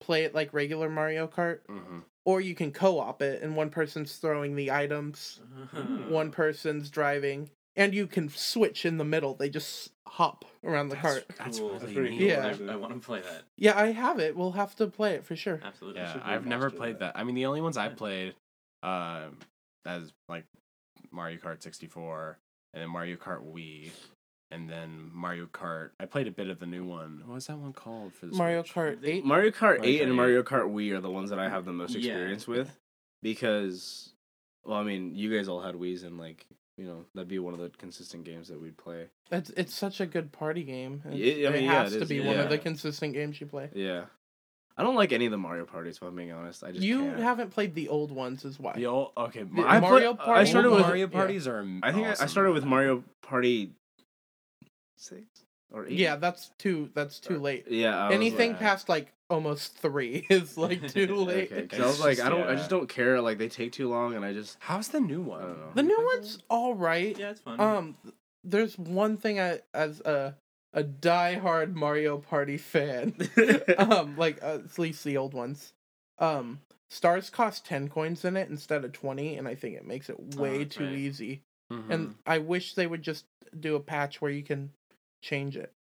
[0.00, 4.16] play it like regular Mario Kart, hmm or you can co-op it, and one person's
[4.16, 5.40] throwing the items,
[6.08, 9.34] one person's driving, and you can switch in the middle.
[9.34, 11.24] They just hop around the cart.
[11.38, 11.78] That's Cool.
[11.78, 12.18] That's pretty neat.
[12.18, 12.54] cool, Yeah.
[12.70, 13.42] I, I want to play that.
[13.56, 14.36] Yeah, I have it.
[14.36, 15.60] We'll have to play it for sure.
[15.64, 16.00] Absolutely.
[16.02, 17.14] Yeah, I've never played that.
[17.14, 17.18] that.
[17.18, 18.34] I mean, the only ones I played,
[18.82, 19.24] uh,
[19.84, 20.44] as like
[21.10, 22.38] Mario Kart 64,
[22.74, 23.90] and then Mario Kart Wii,
[24.50, 25.90] and then Mario Kart.
[25.98, 27.22] I played a bit of the new one.
[27.24, 28.72] What was that one called for the Mario Switch?
[28.74, 29.24] Kart Eight.
[29.24, 31.64] Mario Kart Mario 8 and Kart Mario Kart Wii are the ones that I have
[31.64, 32.12] the most Yeah.
[32.12, 32.78] experience with
[33.22, 34.12] because
[34.64, 36.46] well, I mean, you guys all had Wii's and like,
[36.76, 39.06] you know, that'd be one of the consistent games that we'd play.
[39.30, 41.02] It's it's such a good party game.
[41.06, 43.12] It's- Yeah, I mean, it yeah, has it to is, be one of the consistent
[43.14, 43.70] games you play.
[43.74, 44.04] Yeah.
[44.76, 46.64] I don't like any of the Mario parties, if I'm being honest.
[46.64, 47.18] I just You can't.
[47.20, 48.72] haven't played the old ones, is why.
[48.72, 49.44] The old okay.
[49.44, 50.40] The I Mario play- Party.
[50.40, 51.12] I started with- Mario yeah.
[51.12, 51.64] parties are.
[51.82, 53.70] I think I- I started with Mario Party
[54.96, 55.22] 6
[55.70, 55.92] or 8.
[55.92, 56.90] Yeah, that's too.
[56.94, 57.66] That's too Or- late.
[57.68, 57.96] Yeah.
[58.08, 61.52] I Anything like- past like almost three is like too late.
[61.52, 62.56] Okay, 'cause I was like, just- I don't, I yeah.
[62.56, 63.20] just don't care.
[63.20, 65.42] Like they take too long, and I just, How's the new one?
[65.42, 65.70] I don't know.
[65.74, 67.18] The new one's all right.
[67.18, 67.60] Yeah, it's fun.
[67.60, 67.96] Um,
[68.44, 70.34] there's one thing I, as a
[70.72, 73.14] a diehard Mario Party fan,
[73.78, 75.72] um, like uh, at least the old ones,
[76.18, 76.60] um,
[76.90, 80.36] stars cost ten coins in it instead of twenty, and I think it makes it
[80.36, 80.94] way that's too right.
[80.94, 81.42] easy.
[81.72, 81.90] Mhm.
[81.90, 83.24] And I wish they would just
[83.58, 84.70] do a patch where you can
[85.22, 85.72] change it.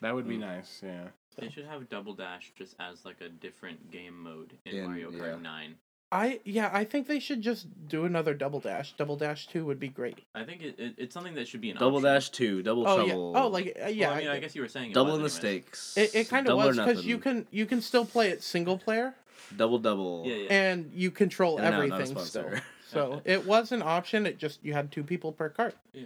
[0.00, 0.40] that would be Mm.
[0.40, 0.80] nice.
[0.84, 1.08] Yeah.
[1.36, 5.10] They should have Double Dash just as like a different game mode in, In- Mario
[5.10, 5.42] Kart yeah.
[5.42, 5.74] 9.
[6.12, 8.92] I yeah, I think they should just do another double dash.
[8.96, 10.20] Double dash two would be great.
[10.36, 12.12] I think it, it, it's something that should be an double option.
[12.14, 13.32] dash two, double Oh trouble.
[13.34, 13.42] yeah.
[13.42, 14.06] Oh, like uh, yeah.
[14.10, 15.32] Well, I mean, I- I guess you were saying it double in the anyways.
[15.32, 15.96] stakes.
[15.96, 17.42] it, it kind of Double or was because you nothing.
[17.42, 19.14] can you can still play it single player
[19.56, 20.22] double double.
[20.26, 20.46] Yeah, yeah.
[20.50, 22.42] and you control And no, not a everything still.
[22.44, 22.62] sponsor.
[22.88, 24.26] So it was an option.
[24.26, 25.74] It just you had two people per cart.
[25.92, 26.04] Yeah.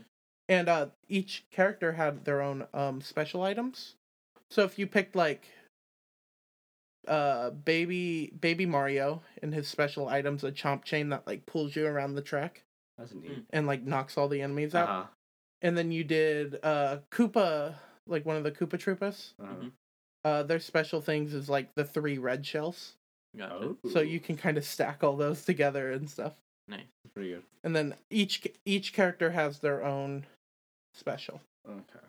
[0.48, 3.96] And uh, each character had their own um special items.
[4.50, 5.46] So if you picked like
[7.08, 11.86] uh baby baby Mario and his special items a chomp chain that like pulls you
[11.86, 12.62] around the track
[12.98, 13.44] That's neat.
[13.50, 14.88] and like knocks all the enemies out.
[14.88, 15.06] Uh-huh.
[15.62, 17.74] And then you did uh Koopa
[18.06, 19.32] like one of the Koopa Troopas.
[19.42, 19.54] uh-huh.
[19.54, 19.72] Mhm.
[20.24, 22.94] Uh their special things is like the three red shells.
[23.36, 23.54] Gotcha.
[23.84, 26.34] Oh, So you can kind of stack all those together and stuff.
[26.68, 26.84] Nice.
[27.14, 27.42] pretty good.
[27.64, 30.26] and then each each character has their own
[30.94, 31.40] special.
[31.68, 32.06] Okay.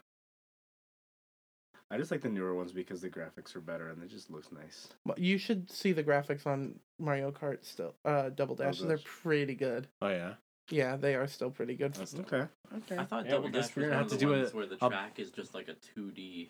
[1.91, 4.51] I just like the newer ones because the graphics are better and it just looks
[4.51, 4.87] nice.
[5.05, 7.95] But You should see the graphics on Mario Kart still.
[8.05, 8.77] Uh, Double Dash.
[8.77, 9.87] Double They're pretty good.
[10.01, 10.33] Oh yeah.
[10.69, 11.93] Yeah, they are still pretty good.
[11.93, 12.43] That's Okay.
[12.77, 12.97] Okay.
[12.97, 14.51] I thought Yeah, Double we guess Dash was one have of to the do ones
[14.51, 16.49] a- where the a- track is just like a 2D.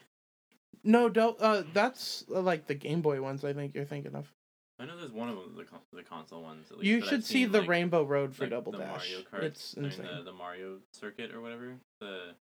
[0.84, 3.44] No, do uh, that's uh, like the Game Boy ones.
[3.44, 4.32] I think you're thinking of.
[4.80, 6.72] I know there's one of them, the, con- the console ones.
[6.72, 8.72] At least, You that I've should see seen, the like- Rainbow Road for like Double
[8.72, 9.12] the Dash.
[9.12, 10.08] Mario Kart, It's I mean, insane.
[10.18, 11.76] the, the Mario circuit or whatever.
[12.00, 12.34] The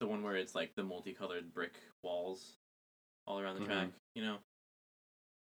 [0.00, 2.56] the one where it's like the multicolored brick walls
[3.26, 3.66] all around the Mhm.
[3.66, 3.88] track.
[4.14, 4.38] You know,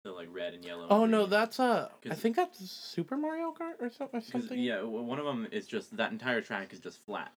[0.04, 0.88] the like red and yellow.
[0.90, 1.92] oh and no, that's a.
[2.10, 4.60] I think that's Super Mario Kart or so- or 'Cause, something.
[4.60, 7.34] Yeah, one of them is just that entire track is just flat.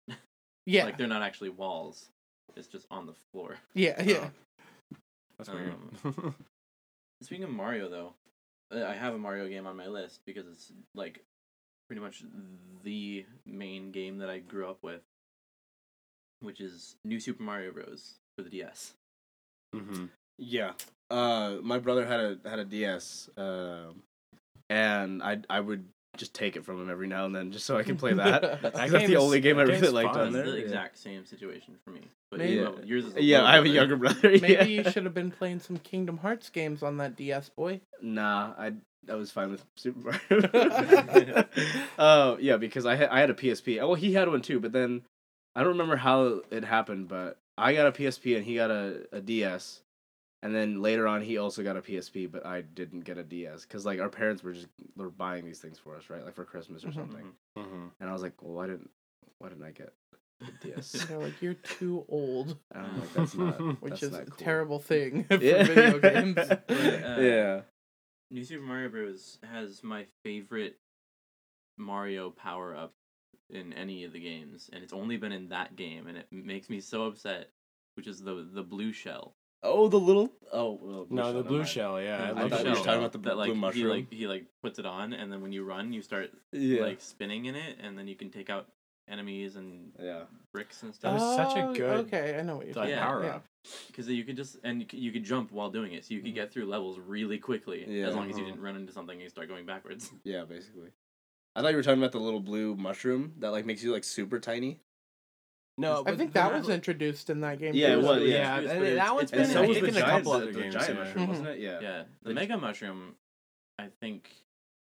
[0.65, 2.09] yeah, like they're not actually walls.
[2.55, 3.57] It's just on the floor.
[3.73, 4.29] yeah, yeah.
[5.37, 5.75] That's weird.
[6.03, 6.35] Um,
[7.21, 8.13] Speaking of Mario, though,
[8.71, 11.23] uh, I have a Mario game on my list because it's like
[11.87, 12.23] pretty much
[12.83, 15.01] the main game that I grew up with,
[16.41, 18.15] which is New Super Mario Bros.
[18.37, 18.93] for the DS.
[19.73, 20.05] hmm
[20.37, 20.73] Yeah.
[21.09, 24.01] Uh, my brother had a had a DS, um,
[24.69, 25.85] and I I would
[26.17, 28.61] just take it from him every now and then just so I can play that.
[28.61, 30.27] That That's the only game I that really game's liked fun.
[30.27, 30.53] on That's there.
[30.55, 30.65] the yeah.
[30.65, 32.01] exact same situation for me.
[32.31, 34.19] But Maybe- you yours is Yeah, I have a younger brother.
[34.29, 34.63] Maybe yeah.
[34.63, 37.79] you should have been playing some Kingdom Hearts games on that DS, boy.
[38.01, 38.73] Nah, I
[39.09, 41.45] I was fine with Super Mario.
[41.99, 43.81] Oh yeah, because I had I had a PSP.
[43.81, 45.03] Oh, well, he had one too, but then
[45.57, 47.07] I don't remember how it happened.
[47.07, 49.81] But I got a PSP and he got a, a DS,
[50.43, 53.63] and then later on he also got a PSP, but I didn't get a DS
[53.63, 56.23] because like our parents were just were buying these things for us, right?
[56.23, 56.93] Like for Christmas or Mhm.
[56.95, 57.33] something.
[57.57, 58.91] hmm And I was like, well, why didn't
[59.39, 59.93] why didn't I get
[60.47, 60.91] a DS?
[61.09, 64.31] They're like, you're too old, And I'm like, that's not which that's is not a
[64.31, 65.63] terrible thing for Yeah.
[65.63, 66.37] video games.
[66.67, 67.61] But, uh, yeah.
[68.29, 69.39] New Super Mario Bros.
[69.51, 70.77] has my favorite
[71.77, 72.93] Mario power up
[73.49, 76.69] in any of the games, and it's only been in that game, and it makes
[76.69, 77.49] me so upset.
[77.95, 79.33] Which is the the blue shell.
[79.63, 81.69] Oh, the little oh well, No, the blue mind.
[81.69, 81.99] shell.
[81.99, 83.55] Yeah, The I I love thought that you were talking about the that like blue
[83.55, 83.89] he mushroom.
[83.89, 86.83] like he like puts it on, and then when you run, you start Yeah.
[86.83, 88.67] like spinning in it, and then you can take out
[89.07, 90.23] enemies and yeah.
[90.53, 91.13] bricks and That stuff.
[91.19, 93.03] was such a Oh, good, Okay, I know what you're like talking Yeah.
[93.05, 93.35] power yeah.
[93.37, 93.45] up.
[93.87, 96.21] Because you could just and you could, you could jump while doing it, so you
[96.21, 98.09] could get through levels really quickly Yeah.
[98.09, 98.51] as long as you Uh-huh.
[98.51, 100.11] didn't run into something and you start going backwards.
[100.23, 100.89] Yeah, basically.
[101.57, 104.03] I thought you were talking about the little blue mushroom that like makes you like
[104.03, 104.79] super tiny.
[105.79, 107.73] No, I think that was introduced in that game.
[107.73, 107.99] Yeah, too.
[107.99, 108.71] it was, Yeah, yeah.
[108.71, 110.73] and that one's been And so I was in a couple the, other the games.
[110.75, 111.03] giant yeah.
[111.03, 111.59] mushroom, wasn't it?
[111.59, 111.79] Yeah.
[111.81, 113.15] Yeah, the Like- Mega Mushroom,
[113.79, 114.29] I think.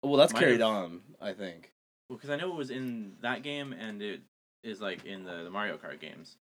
[0.02, 1.00] Well, that's carried have- on.
[1.20, 1.72] I think.
[2.08, 4.20] Well, because I know it was in that game and it
[4.64, 6.36] is like in the, the Mario Kart games,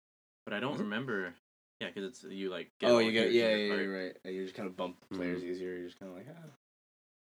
[0.44, 0.80] but I don't Mhm.
[0.80, 1.34] remember.
[1.80, 2.70] Yeah, because it's you like.
[2.80, 4.16] Get oh, you get characters yeah, yeah, you're right.
[4.24, 5.46] Yeah, You just kind of bump players Mhm.
[5.46, 5.74] easier.
[5.76, 6.48] You're just kind of like ah.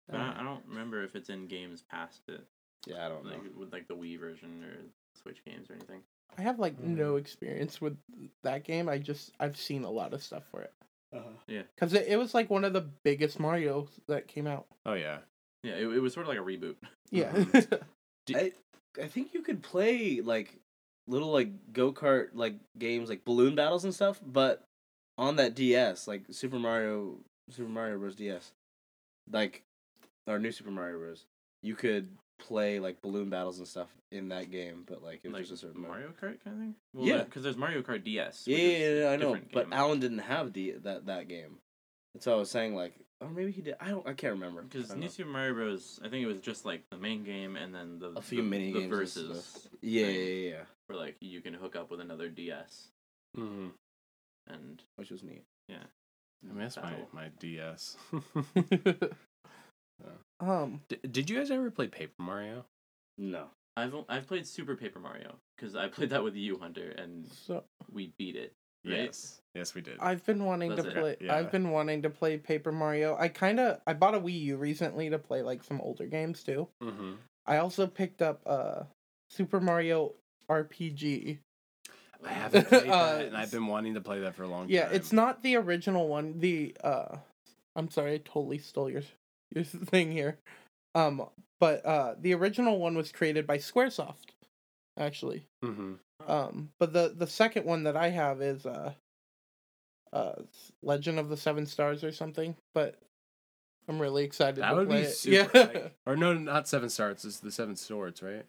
[0.09, 0.33] But ah.
[0.37, 2.41] I, I don't remember if it's in games past it,
[2.87, 3.31] Yeah, I don't know.
[3.31, 4.75] like with like the Wii version or
[5.21, 6.01] Switch games or anything.
[6.37, 6.95] I have like Mm-hmm.
[6.95, 7.97] no experience with
[8.43, 8.87] that game.
[8.89, 10.73] I just I've seen a lot of stuff for it
[11.13, 11.61] Uh-huh.
[11.75, 14.65] because it, it was like one of the biggest Mario's that came out.
[14.85, 15.19] Oh yeah.
[15.63, 16.75] Yeah, it, it was sort of like a reboot.
[17.11, 17.29] Yeah,
[18.35, 18.53] I
[19.01, 20.55] I think you could play like
[21.07, 24.63] little like go kart like games like balloon battles and stuff, but
[25.17, 27.17] on that DS like Super Mario
[27.49, 28.15] Super Mario Bros.
[28.15, 28.53] DS,
[29.29, 29.63] like
[30.25, 31.25] our new Super Mario Bros.
[31.61, 32.07] You could
[32.41, 35.53] play like balloon battles and stuff in that game, but like it was like just
[35.53, 35.91] a certain mode.
[35.91, 36.75] Mario Kart kind of thing.
[36.93, 37.23] Well, Yeah.
[37.23, 38.43] because there's Mario Kart DS.
[38.47, 39.73] Yeah, which yeah, is yeah, a I know, different but game.
[39.73, 41.57] Alan didn't have D that that game.
[42.13, 42.75] That's what I was saying.
[42.75, 43.75] Like, or maybe he did.
[43.79, 44.05] I don't.
[44.07, 44.63] I can't remember.
[44.63, 45.07] Because I New.
[45.07, 45.99] Super Mario Bros.
[46.03, 48.49] I think it was just like the main game and then the a few the,
[48.49, 49.71] mini the games and verses stuff.
[49.81, 52.87] Yeah, thing yeah, yeah, yeah, where like you can hook up with another DS
[53.37, 53.67] Mm-hmm.
[54.47, 55.43] and which was neat.
[55.69, 55.83] Yeah.
[56.49, 57.07] I miss my, battle.
[57.13, 57.95] my DS.
[60.41, 62.65] um, D- did you guys ever play Paper Mario?
[63.17, 63.45] No.
[63.77, 67.25] I've o- I've played Super Paper Mario because I played that with you, Hunter, and
[67.27, 68.53] so we beat it.
[68.85, 68.95] Right?
[69.05, 69.39] Yes.
[69.53, 69.97] Yes, we did.
[69.99, 70.95] I've been wanting That's to it.
[70.95, 71.15] play.
[71.21, 71.35] Yeah.
[71.35, 73.15] I've been wanting to play Paper Mario.
[73.19, 76.43] I kind of I bought a Wii U recently to play like some older games
[76.43, 76.67] too.
[76.81, 77.13] mm-hmm.
[77.45, 78.83] I also picked up uh
[79.29, 80.13] Super Mario
[80.49, 81.37] RPG.
[82.25, 84.67] I haven't played Uh, that, and I've been wanting to play that for a long
[84.69, 84.91] Yeah, time.
[84.91, 86.39] Yeah, it's not the original one.
[86.39, 87.17] The uh
[87.75, 89.09] I'm sorry, I totally stole your your
[89.63, 90.37] thing here.
[90.95, 91.27] Um
[91.59, 94.31] but uh the original one was created by Squaresoft
[94.97, 95.45] actually.
[95.63, 95.93] Mm-hmm.
[96.29, 98.93] Um but the the second one that I have is uh
[100.13, 100.33] uh
[100.83, 102.95] Legend of the Seven Stars or something, but
[103.87, 105.49] I'm really excited That to would be super.
[105.57, 105.63] yeah.
[105.63, 107.25] like- or no, not Seven Stars.
[107.25, 108.45] It's the Seven Swords, right?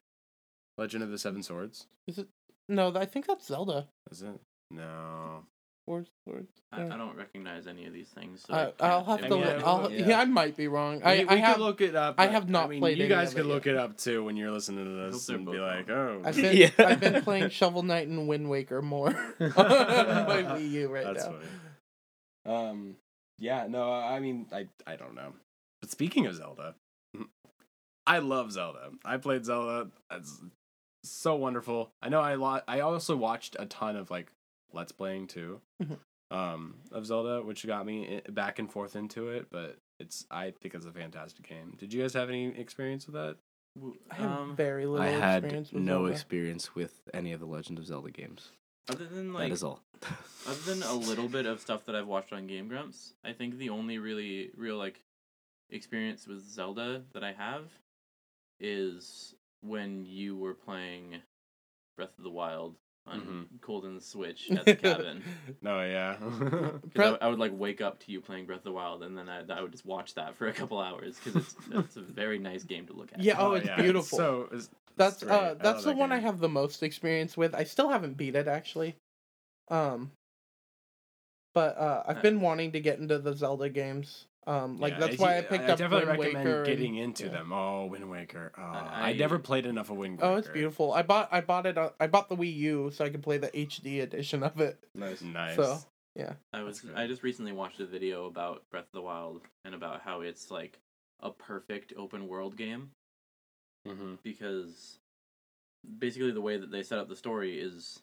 [0.78, 1.86] Legend of the Seven Swords.
[2.07, 2.28] Is it?
[2.68, 3.86] no, I think that's Zelda.
[4.11, 4.40] Is it?
[4.70, 5.44] No.
[5.89, 6.85] Or, or I.
[6.85, 8.45] I don't recognize any of these things.
[8.47, 9.45] So I, I I'll have to look.
[9.47, 10.09] I- I'll, yeah.
[10.11, 10.20] yeah.
[10.20, 10.99] I might be wrong.
[10.99, 11.57] we, I, we I have.
[11.57, 12.14] could look it up.
[12.18, 13.74] I have not mean, played You guys of could look yet.
[13.74, 16.70] it up too when you're listening to this and be like, "Oh, I've been Yeah.
[16.78, 19.09] I've been playing Shovel Knight and Wind Waker more
[19.41, 19.57] on my
[20.57, 21.33] Wii U right That's now.
[22.45, 22.66] funny.
[22.68, 22.97] Um,
[23.41, 25.33] yeah, no, I mean, I I don't know.
[25.80, 26.76] But speaking of Zelda,
[28.07, 28.91] I love Zelda.
[29.05, 29.89] I played Zelda.
[30.12, 30.41] It's
[31.05, 31.91] so wonderful.
[32.01, 34.30] I know I lo- I also watched a ton of like
[34.75, 35.99] let's playing too, Mhm.
[36.31, 39.49] um, of Zelda, which got me back and forth into it.
[39.51, 41.77] But it's I think it's a fantastic game.
[41.79, 43.37] Did you guys have any experience with that?
[43.77, 46.12] W- I have Um, very little I had experience with no Zelda.
[46.12, 48.51] experience with any of the Legend of Zelda games.
[48.89, 49.81] other than like that is all.
[50.47, 53.57] other than a little bit of stuff that I've watched on Game Grumps, I think
[53.57, 55.05] the only really real like
[55.70, 57.70] experience with Zelda that I have
[58.61, 61.23] is when you were playing
[61.97, 63.61] Breath of the Wild on Mhm.
[63.61, 65.22] Colden's Switch at the cabin.
[65.62, 66.16] No, yeah.
[66.82, 69.03] 'Cause Bre- I, I would like wake up to you playing Breath of the Wild,
[69.03, 71.96] and then I, I would just watch that for a couple hours because it's it's
[71.96, 73.20] a very nice game to look at.
[73.20, 74.18] Yeah, oh, it's beautiful.
[74.18, 77.55] So it's, That's it's uh that's the that one I have the most experience with.
[77.55, 78.96] I still haven't beat it actually.
[79.68, 80.12] Um
[81.55, 84.26] but uh I've Uh, been wanting to get into the Zelda games.
[84.47, 86.97] Um like Yeah, that's why you- I picked I up definitely Wind recommend Waker getting
[86.99, 87.30] and- into yeah.
[87.30, 87.53] them.
[87.53, 88.53] Oh, Wind Waker.
[88.59, 90.26] Oh, I, I- never played enough of Wind Waker.
[90.26, 90.93] Oh, it's beautiful.
[90.93, 91.78] I bought I bought it.
[91.78, 94.78] on- I bought the Wii U so I could play the HD edition of it.
[94.95, 95.22] Nice.
[95.22, 95.57] Nice.
[95.57, 95.78] So
[96.16, 96.84] yeah, I was.
[96.95, 100.51] I just recently watched a video about Breath of the Wild and about how it's
[100.51, 100.78] like
[101.20, 102.90] a perfect open world game
[103.86, 104.99] hmm because
[105.99, 108.01] basically the way that they set up the story is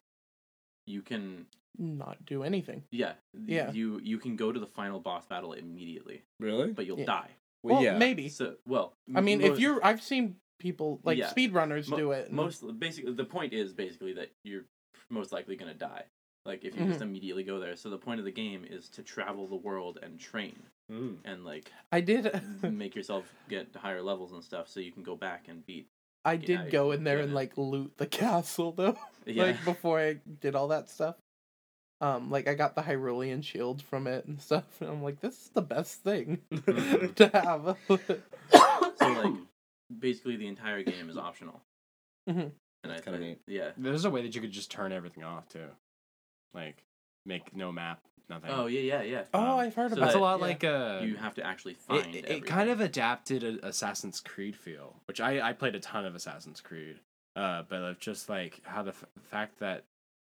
[0.85, 1.45] you can
[1.77, 2.83] not do anything.
[2.91, 3.13] yeah
[3.45, 3.71] Yeah.
[3.71, 6.71] you you can go to the final boss battle immediately Really?
[6.71, 7.05] but you'll Yeah.
[7.05, 7.29] die
[7.63, 7.97] Well, yeah.
[7.97, 8.29] maybe.
[8.29, 11.29] so well I mean, mo- if you're, I've seen people like Yeah.
[11.31, 12.27] speedrunners mo- do it.
[12.27, 14.65] and- most basically the point is basically that you're
[15.09, 16.03] most likely gonna die
[16.45, 19.03] like if you just immediately go there so the point of the game is to
[19.03, 20.57] travel the world and train
[20.91, 21.17] Mm.
[21.23, 22.41] and like I did.
[22.63, 25.87] make yourself get to higher levels and stuff so you can go back and beat
[26.25, 28.97] I Yeah, did go in there and like loot the castle though.
[29.25, 31.15] yeah Like before I did all that stuff.
[32.01, 35.33] Um, like I got the Hyrulean shield from it and stuff, and I'm like, this
[35.33, 36.39] is the best thing
[37.15, 37.77] to have.
[38.97, 39.33] so like
[39.99, 41.61] basically the entire game is optional
[42.29, 42.51] Mhm.
[42.83, 43.39] and i Kinda think neat.
[43.47, 45.67] yeah There's a way that you could just turn everything off too,
[46.53, 46.83] like
[47.25, 48.51] make no map nothing.
[48.51, 49.23] Oh yeah, yeah, yeah.
[49.33, 50.45] Oh, Um, I've heard so about That's a lot yeah.
[50.45, 52.15] like uh, you have to actually it, find.
[52.15, 56.13] it, kind of adapted a Assassin's Creed feel, which I I played a ton of
[56.15, 56.99] Assassin's Creed,
[57.35, 59.85] uh, but it's just like how the f- fact that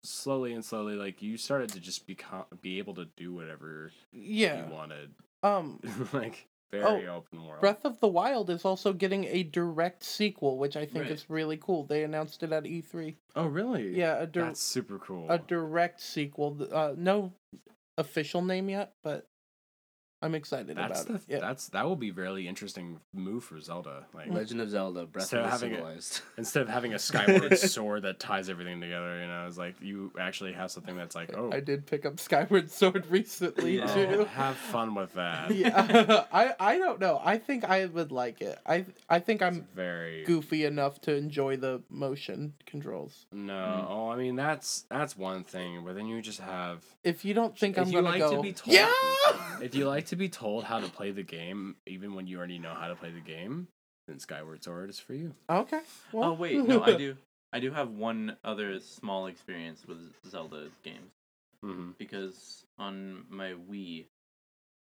[0.06, 4.66] slowly and slowly like you started to just become be able to do whatever Yeah.
[4.66, 5.10] you wanted,
[5.42, 5.80] Um,
[6.12, 7.60] like very open world.
[7.60, 11.12] Breath of the Wild is also getting a direct sequel, which I think Right.
[11.12, 11.84] is really cool.
[11.84, 13.14] They announced it at E3.
[13.36, 13.96] oh really?
[13.96, 15.26] Yeah, a, dir- that's super cool.
[15.30, 16.66] a direct sequel.
[16.72, 17.32] Uh, no
[17.98, 19.26] official name yet, but
[20.26, 21.36] I'm excited that's about the it.
[21.36, 21.40] Yeah.
[21.40, 24.04] that's that will be really interesting move for Zelda.
[24.12, 26.20] Like Legend of Zelda: Breath So of the having it- Civilized.
[26.36, 30.12] instead of having a skyward sword that ties everything together, you know, it's like you
[30.18, 33.86] actually have something that's like, oh, I did pick up Skyward Sword recently Yeah.
[33.88, 34.24] oh, too.
[34.24, 35.54] have fun with that.
[35.54, 37.20] yeah, I I don't know.
[37.24, 38.58] I think I would like it.
[38.66, 43.26] I I think I'm very goofy enough to enjoy the motion controls.
[43.32, 43.86] No, Mm.
[43.88, 47.56] oh, I mean that's that's one thing, but then you just have If you don't
[47.58, 48.90] think If I'm you gonna like go, to be told- yeah.
[49.60, 52.58] if you like to be told how to play the game, even when you already
[52.58, 53.68] know how to play the game,
[54.08, 55.34] then Skyward Sword is for you.
[55.48, 55.80] Okay.
[56.12, 57.16] Well, Oh wait, no, I do.
[57.52, 59.98] I do have one other small experience with
[60.28, 61.12] Zelda games
[61.64, 61.92] Mm-hmm.
[61.98, 64.04] because on my Wii,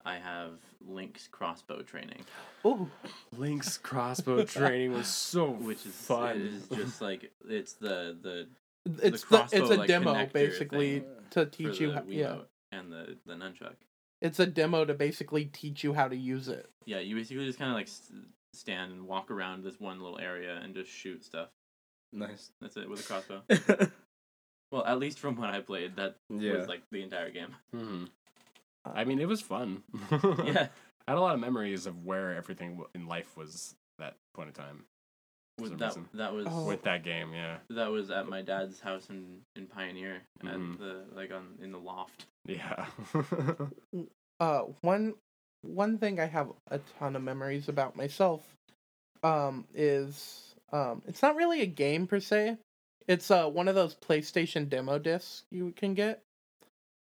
[0.06, 0.54] I have
[0.88, 2.24] Link's crossbow training,
[2.66, 2.90] Ooh.
[3.36, 6.38] Link's crossbow training was so which is fun.
[6.38, 8.48] It is just like it's the the
[9.02, 11.92] It's the, crossbow, it's a like, demo connector basically to for teach the you.
[11.92, 12.36] How, yeah,
[12.72, 13.76] and the the nunchuck.
[14.22, 16.70] It's a demo to basically teach you how to use it.
[16.86, 17.90] Yeah, you basically just kind of like
[18.54, 21.50] stand and walk around this one little area and just shoot stuff.
[22.14, 22.52] nice.
[22.62, 23.42] That's it with a crossbow.
[24.72, 26.54] well, at least from when I played, that yeah.
[26.54, 27.56] was like the entire game.
[27.74, 28.06] hmm
[28.84, 29.84] I mean, it was fun.
[30.12, 30.68] yeah,
[31.08, 34.54] I had a lot of memories of where everything in life was that point in
[34.56, 34.86] time
[35.60, 36.10] with that reason.
[36.16, 36.66] that was Oh.
[36.66, 37.32] with that game.
[37.34, 40.74] Yeah, that was at my dad's house in in Pioneer Mhm.
[40.74, 42.26] at the like on in the loft.
[42.46, 42.86] Yeah.
[44.40, 45.14] uh one
[45.62, 48.44] one thing I have a ton of memories about myself
[49.24, 52.58] um is um it's not really a game per se.
[53.08, 56.22] It's uh one of those PlayStation demo discs you can get.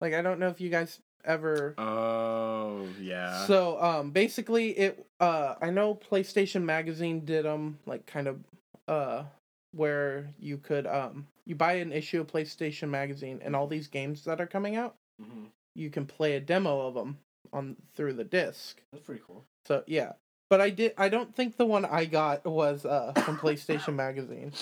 [0.00, 3.46] Like I don't know if you guys ever oh yeah.
[3.46, 8.38] So um basically it uh I know PlayStation magazine did um like kind of
[8.86, 9.24] uh
[9.72, 14.24] where you could um you buy an issue of PlayStation magazine and all these games
[14.24, 15.46] that are coming out Mhm.
[15.74, 17.18] you can play a demo of them
[17.52, 18.80] on through the disc.
[18.92, 19.44] That's pretty cool.
[19.66, 20.12] So yeah,
[20.50, 20.94] but I did.
[20.98, 24.52] I don't think the one I got was uh from PlayStation Magazine.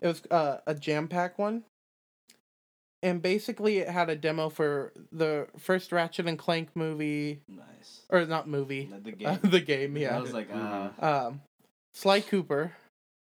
[0.00, 1.64] It was uh, a jam pack one,
[3.02, 8.02] and basically it had a demo for the first Ratchet and Clank movie, Nice.
[8.08, 9.50] or not movie, The uh, game.
[9.50, 9.96] the game.
[9.96, 10.16] Yeah.
[10.16, 11.40] I was like, uh, um,
[11.92, 12.72] Sly Cooper.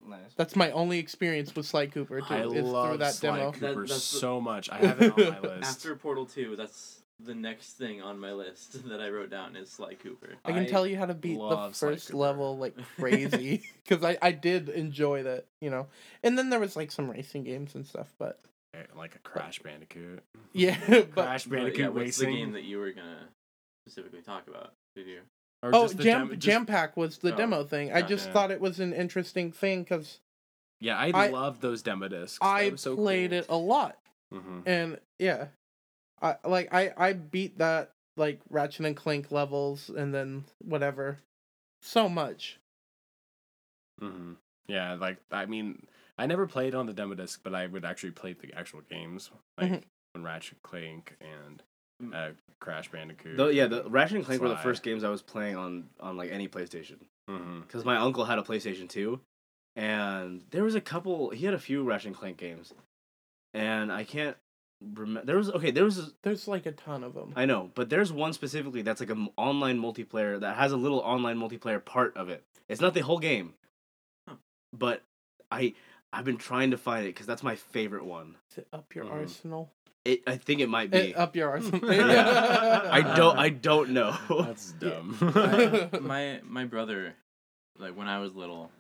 [0.08, 0.20] Nice.
[0.36, 2.22] That's my only experience with Sly Cooper.
[2.22, 3.52] Too, I is through love that Sly demo.
[3.52, 4.70] Cooper That- that's the- so much.
[4.70, 5.70] I have it on my list.
[5.70, 9.70] After Portal Two, that's the next thing on my list that I wrote down is
[9.70, 10.36] Sly Cooper.
[10.46, 14.18] I can I tell you how to beat the first level like crazy because I
[14.22, 15.88] I did enjoy that you know,
[16.24, 18.40] and then there was like some racing games and stuff, but
[18.74, 20.24] Eh, like a Crash Bandicoot.
[20.54, 22.30] yeah, but Crash But Bandicoot yeah, what's racing.
[22.30, 23.28] the game that you were gonna
[23.88, 24.74] specifically talk about?
[24.96, 25.20] Did you?
[25.62, 27.92] Or oh jam dem- jam pack was the Oh, demo thing.
[27.92, 30.20] I just thought it was an interesting thing because
[30.80, 32.40] Yeah, I, I- love those demo discs.
[32.42, 33.98] I played it a lot,
[34.32, 35.48] hmm and yeah,
[36.22, 41.20] I like I I beat that like Ratchet and Clank levels and then whatever,
[41.82, 42.60] so much.
[44.00, 44.34] hmm
[44.68, 45.86] Yeah, like I mean,
[46.18, 49.30] I never played on the demo disc, but I would actually play the actual games,
[49.58, 49.84] like Mhm.
[50.14, 51.64] when Ratchet and Clank and.
[52.14, 52.30] Uh,
[52.60, 53.38] Crash Bandicoot.
[53.38, 56.18] The, yeah, the Ratchet and Clank were the first games I was playing on on
[56.18, 56.98] like any PlayStation
[57.62, 59.22] because my uncle had a PlayStation Two,
[59.76, 61.30] and there was a couple.
[61.30, 62.74] He had a few Ratchet and Clank games,
[63.54, 64.36] and I can't
[64.96, 65.26] remember.
[65.26, 65.72] There was okay.
[65.72, 67.34] There was There's like a ton of them.
[67.36, 71.00] I know, but there's one specifically that's like an online multiplayer that has a little
[71.00, 72.44] online multiplayer part of it.
[72.68, 73.54] It's not the whole game,
[74.28, 74.36] Huh.
[74.74, 75.04] but
[75.52, 75.74] I
[76.12, 78.36] I've been trying to find it because that's my favorite one.
[78.52, 79.12] Is it up your Mhm.
[79.12, 79.72] arsenal?
[80.06, 81.14] It I think it might be.
[81.14, 81.82] up your arsenal.
[81.94, 82.90] Yeah.
[82.92, 84.18] I don't I don't know.
[84.30, 85.18] That's dumb.
[85.22, 87.16] my, my my brother,
[87.78, 88.72] like when I was little,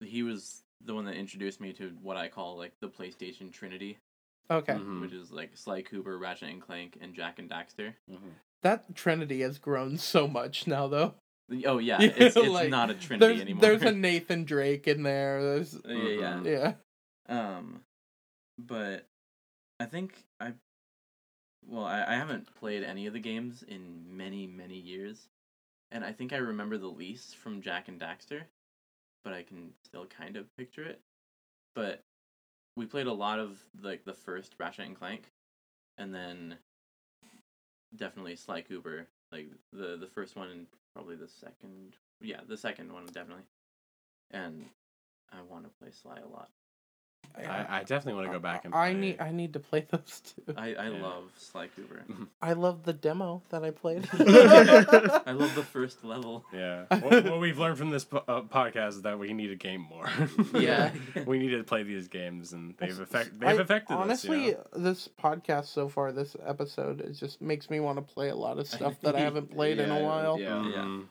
[0.00, 3.98] he was the one that introduced me to what I call like the PlayStation Trinity,
[4.50, 4.74] Okay.
[4.74, 5.00] Mhm.
[5.00, 7.94] which is like Sly Cooper, Ratchet and Clank, and Jak and Daxter.
[8.62, 11.14] That Trinity has grown so much now, though.
[11.66, 13.60] Oh yeah, it's, it's like, not a Trinity There's anymore.
[13.62, 15.42] there's a Nathan Drake in there.
[15.42, 16.40] There's yeah, yeah.
[16.40, 16.46] Mhm.
[16.46, 16.72] yeah.
[17.28, 17.80] Um,
[18.58, 19.06] but
[19.80, 20.52] I think I,
[21.66, 25.28] well, I, I haven't played any of the games in many many years,
[25.90, 28.42] and I think I remember the least from Jak and Daxter,
[29.24, 31.00] but I can still kind of picture it.
[31.74, 32.02] But
[32.76, 35.32] we played a lot of like the first Ratchet and Clank,
[35.96, 36.56] and then
[37.96, 39.06] definitely Sly Cooper.
[39.32, 41.96] Like the the first one and probably the second.
[42.20, 43.44] Yeah, the second one definitely.
[44.30, 44.66] And
[45.32, 46.50] I want to play Sly a lot.
[47.36, 48.74] I, I definitely want to go back and.
[48.74, 50.54] I play- need I need to play those too.
[50.56, 51.00] I, I Yeah.
[51.02, 52.02] love Sly Cooper.
[52.42, 54.08] I love the demo that I played.
[54.12, 56.44] I love the first level.
[56.52, 56.86] Yeah.
[56.98, 59.82] what, what we've learned from this po- uh, podcast is that we need to game
[59.82, 60.08] more.
[60.52, 60.90] Yeah.
[61.26, 64.46] we need to play these games, and they've It's- affect they've affected honestly, us.
[64.46, 64.84] you know?
[64.90, 68.58] this podcast so far, this episode, it just makes me want to play a lot
[68.58, 70.40] of stuff that I haven't played in a Yeah, while.
[70.40, 70.62] Yeah.
[70.68, 70.76] Yeah.
[70.78, 71.04] Mhm.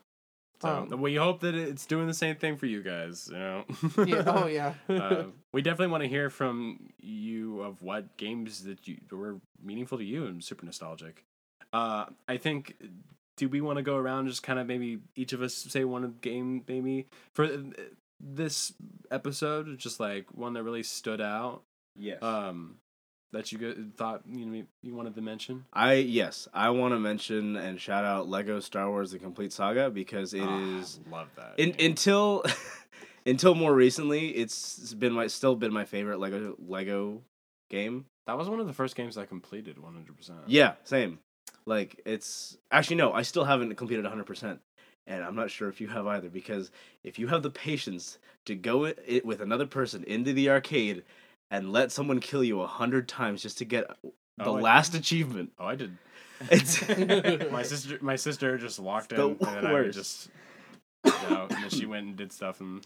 [0.62, 3.30] So Um, we hope that it's doing the same thing for you guys.
[3.32, 3.66] You know.
[4.06, 4.74] Yeah, oh yeah.
[4.90, 9.98] uh, we definitely want to hear from you of what games that you were meaningful
[10.00, 11.24] to you and super nostalgic.
[11.74, 12.76] Uh, I think.
[13.38, 16.16] Do we want to go around just kind of maybe each of us say one
[16.22, 17.06] game maybe
[17.36, 17.58] for uh,
[18.20, 18.74] this
[19.12, 21.62] episode, just like one that really stood out,
[21.96, 22.24] Yes.
[22.24, 22.78] um,
[23.34, 25.66] that you go- thought you know you wanted to mention?
[25.74, 29.90] I yes, I want to mention and shout out Lego Star Wars: The Complete Saga
[29.90, 31.54] because it is Ah, love that.
[31.58, 32.44] in, until
[33.26, 37.22] until more recently, it's been my still been my favorite Lego Lego
[37.70, 38.06] game.
[38.28, 40.40] that was one of the first games I completed one hundred percent.
[40.48, 41.20] Yeah, same.
[41.66, 44.60] Like it's actually no, I still haven't completed 100%.
[45.06, 46.70] And I'm not sure if you have either because
[47.04, 51.04] if you have the patience to go it, it with another person into the arcade
[51.52, 53.88] and let someone kill you a hundred times just to get
[54.38, 55.98] the Oh, I- last achievement, Oh, I did.
[56.52, 56.88] it's
[57.52, 60.30] my sister my sister just walked in and then I just
[61.06, 62.86] you know, and then she went and did stuff and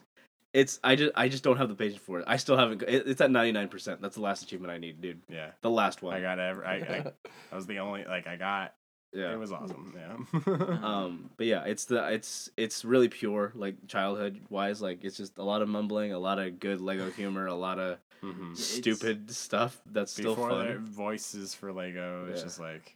[0.53, 2.25] it's I just I just don't have the patience for it.
[2.27, 2.81] I still haven't.
[2.83, 3.99] It, it's at 99%.
[4.01, 5.21] That's the last achievement I need, dude.
[5.29, 5.51] yeah.
[5.61, 6.13] The last one.
[6.13, 7.05] I got every I, I
[7.51, 8.73] I was the only like I got
[9.13, 9.33] yeah.
[9.33, 9.93] it was awesome.
[9.95, 10.45] Yeah.
[10.83, 15.37] um but yeah it's the it's it's really pure like childhood wise like it's just
[15.37, 18.55] a lot of mumbling a lot of good lego humor a lot of Mhm.
[18.55, 22.43] stupid stuff that's still Before their voices for Lego, it's Yeah.
[22.45, 22.95] just like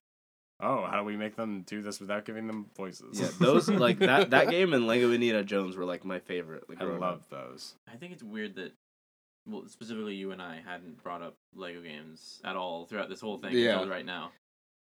[0.62, 3.20] Oh, how do we make them do this without giving them voices?
[3.20, 6.80] yeah those like that that game and lego indiana jones were like my favorite like,
[6.80, 7.30] I love up.
[7.30, 7.74] those.
[7.92, 8.74] I think it's weird that,
[9.48, 13.38] well, specifically you and I hadn't brought up Lego games at all throughout this whole
[13.40, 13.74] thing Yeah.
[13.80, 14.32] until right now.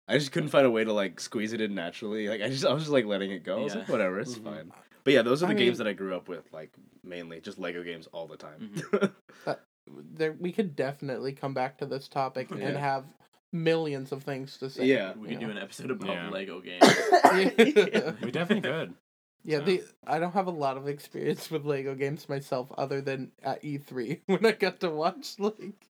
[0.09, 2.65] I just couldn't find a way to like squeeze it in naturally like i just
[2.67, 4.45] i was just like letting it go i was like whatever it's Mhm.
[4.45, 4.73] fine
[5.05, 6.73] but yeah those are I the games mean- that i grew up with like
[7.05, 9.53] mainly just lego games all the time Mm-hmm.
[10.15, 12.69] there we could definitely come back to this topic Yeah.
[12.69, 13.05] and have
[13.53, 14.85] millions of things to say.
[14.87, 15.13] Yeah.
[15.17, 15.47] We could Yeah.
[15.47, 16.31] do an episode about Yeah.
[16.31, 16.83] Lego games.
[16.85, 18.95] yeah, We definitely could.
[19.43, 23.33] Yeah, the I don't have a lot of experience with Lego games myself, other than
[23.43, 25.89] at E3 when I got to watch like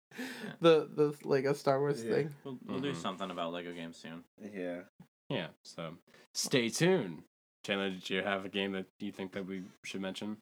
[0.60, 2.12] the the Lego Star Wars Yeah.
[2.14, 2.34] thing.
[2.44, 2.96] We'll, we'll do Mhm.
[2.96, 4.24] something about Lego games soon.
[4.40, 4.82] yeah
[5.28, 5.48] Yeah.
[5.62, 5.94] So
[6.32, 7.22] stay tuned.
[7.64, 10.36] Chandler, did you have a game that you think that we should mention?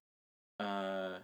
[0.60, 1.18] Uh,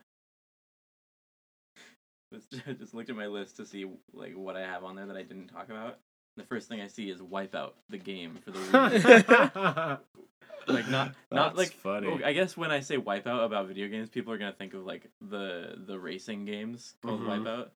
[2.33, 2.47] let's
[2.79, 5.23] just looked at my list to see like what I have on there that I
[5.23, 5.99] didn't talk about.
[6.37, 9.99] The first thing I see is Wipeout, the game for the Wii.
[10.69, 12.23] like not not That's like funny.
[12.25, 15.11] I guess when I say Wipeout about video games, people are gonna think of like
[15.21, 17.45] the the racing games called Mhm.
[17.45, 17.69] Wipeout.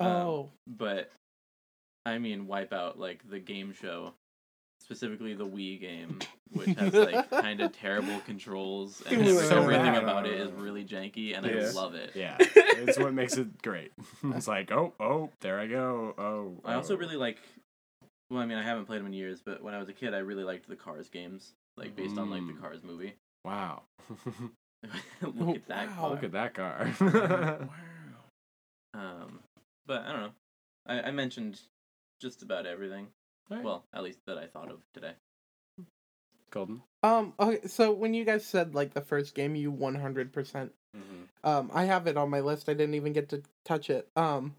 [0.00, 1.10] Um, Oh, but
[2.06, 4.14] I mean Wipeout, like the game show,
[4.82, 6.18] specifically the Wii game,
[6.52, 10.02] which has like kind of terrible controls and so everything bad.
[10.02, 11.66] about it is really janky, and Yeah.
[11.68, 12.12] I love it.
[12.14, 13.92] Yeah, it's what makes it great.
[14.24, 16.14] it's like, oh, oh, there I go.
[16.16, 16.98] Oh, I also oh.
[16.98, 17.38] really like.
[18.30, 20.14] Well, I mean, I haven't played them in years, but when I was a kid,
[20.14, 22.60] I really liked the Cars games, like based on like the Mm.
[22.60, 23.14] Cars movie.
[23.44, 23.82] wow.
[25.22, 25.94] Look at that Wow.
[25.96, 26.10] car.
[26.10, 26.88] Look at that car.
[27.00, 27.68] wow.
[28.94, 29.40] Um,
[29.90, 30.32] but I don't know.
[30.86, 31.60] I, I mentioned
[32.20, 33.08] just about everything.
[33.50, 33.64] Alright.
[33.64, 35.12] Well, at least that I thought of today.
[36.52, 36.82] Golden.
[37.02, 37.66] um, okay.
[37.66, 40.72] So when you guys said like the first game, you one hundred percent.
[41.44, 42.68] Um, I have it on my list.
[42.68, 44.08] I didn't even get to touch it.
[44.16, 44.54] Um,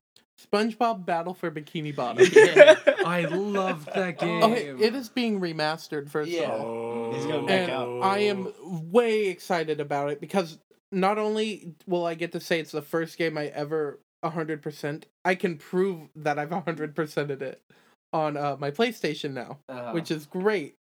[0.51, 2.25] SpongeBob Battle for Bikini Bottom.
[3.05, 4.41] I love that game.
[4.43, 6.43] Okay, it is being remastered first Yeah.
[6.51, 6.65] of all.
[6.65, 7.99] Oh, It's going back and out.
[8.01, 8.51] I am
[8.91, 10.57] way excited about it because
[10.91, 15.35] not only will I get to say it's the first game I ever 100%, I
[15.35, 17.61] can prove that I've 100%ed it
[18.13, 19.91] on uh, my PlayStation now, Uh-huh.
[19.91, 20.75] which is great.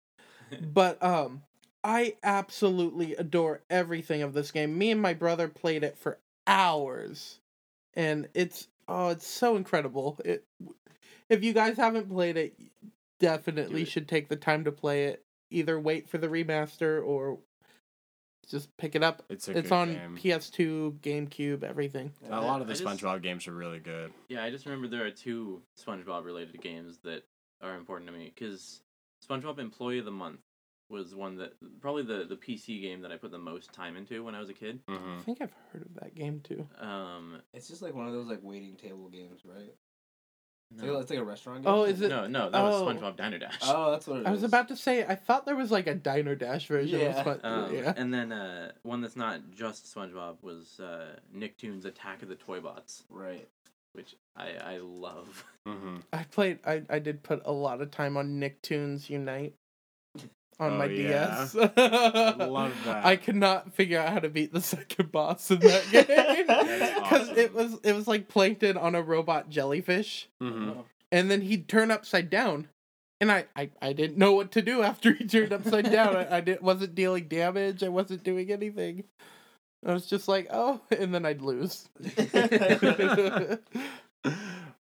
[0.73, 1.43] But um
[1.83, 4.77] I absolutely adore everything of this game.
[4.77, 6.17] Me and my brother played it for
[6.47, 7.39] hours.
[7.93, 10.17] And it's oh, it's so incredible.
[10.25, 10.43] It
[11.29, 12.59] if you guys haven't played it,
[13.19, 13.87] definitely it.
[13.89, 15.23] should take the time to play it.
[15.51, 17.37] Either wait for the remaster or
[18.49, 19.23] just pick it up.
[19.29, 20.17] It's a it's good on game.
[20.17, 22.11] PS2, GameCube, everything.
[22.29, 24.11] A lot of the I just- SpongeBob games are really good.
[24.27, 27.23] Yeah, I just remember there are two SpongeBob related games that
[27.61, 28.81] are important to me because
[29.27, 30.39] SpongeBob Employee of the Month
[30.89, 34.23] was one that probably the the PC game that I put the most time into
[34.23, 34.79] when I was a kid.
[34.87, 36.67] I hmm think I've heard of that game too.
[36.79, 39.75] Um, It's just like one of those like waiting table games, right?
[40.71, 41.73] No, It's like a restaurant game.
[41.73, 42.09] Oh, is it?
[42.09, 42.85] no, no, that was Oh.
[42.85, 43.57] SpongeBob Diner Dash.
[43.63, 44.27] Oh, that's what it is.
[44.27, 45.03] I was about to say.
[45.03, 46.99] I thought there was like a Diner Dash version.
[46.99, 47.07] Yeah.
[47.07, 47.93] Of Spon- Um, yeah.
[47.97, 52.59] And then uh, one that's not just SpongeBob was uh, Nicktoons Attack of the Toy
[52.59, 53.47] Bots, Right.
[53.93, 55.43] which I, I love.
[55.67, 55.97] Mm-hmm.
[56.13, 56.59] I played.
[56.65, 59.55] I I did put a lot of time on Nicktoons Unite
[60.59, 61.47] on Oh, my yeah.
[61.51, 61.55] DS.
[61.55, 63.05] love that.
[63.05, 66.99] I could not figure out how to beat the second boss in that game That's
[66.99, 70.81] because it was it was like plankton on a robot jellyfish, Mm-hmm.
[71.11, 72.67] and then he'd turn upside down,
[73.21, 76.15] and I I, I didn't know what to do after he turned upside down.
[76.15, 77.81] I, I didn't wasn't dealing damage.
[77.83, 79.05] I wasn't doing anything.
[79.85, 81.87] I was just like, oh, and then I'd lose.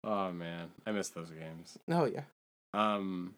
[0.04, 1.78] oh man, I miss those games.
[1.90, 2.22] oh yeah.
[2.72, 3.34] Um,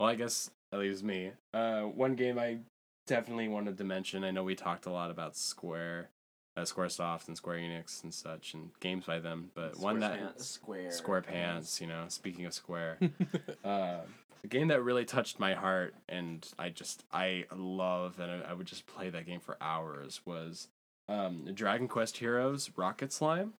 [0.00, 1.32] well, I guess that leaves me.
[1.52, 2.58] Uh, one game I
[3.06, 4.24] definitely wanted to mention.
[4.24, 6.08] I know we talked a lot about Square,
[6.56, 9.50] uh, SquareSoft, and Square Enix and such, and games by them.
[9.54, 10.42] But one that SquarePants.
[10.42, 10.90] Square.
[10.92, 12.04] Square Pants, you know.
[12.08, 12.98] Speaking of Square,
[13.64, 13.98] uh,
[14.42, 18.52] a game that really touched my heart, and I just I love and I, I
[18.54, 20.22] would just play that game for hours.
[20.24, 20.68] Was
[21.10, 23.52] um, Dragon Quest Heroes Rocket Slime.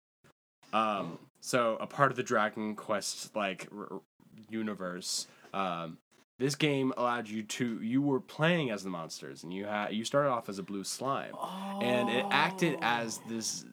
[0.72, 4.00] Um, so a part of the Dragon Quest like r- r-
[4.48, 5.26] universe.
[5.52, 5.98] Um,
[6.40, 10.04] this game allowed you to you were playing as the monsters, and you had you
[10.04, 11.34] started off as a blue slime,
[11.80, 13.28] and it acted as oh.
[13.28, 13.64] this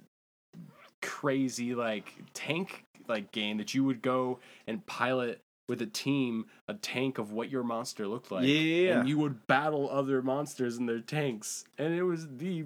[1.02, 6.74] crazy like tank like game that you would go and pilot with a team a
[6.74, 8.46] tank of what your monster looked like.
[8.46, 9.00] Yeah.
[9.00, 11.66] and you would battle other monsters in their tanks.
[11.78, 12.66] And it was the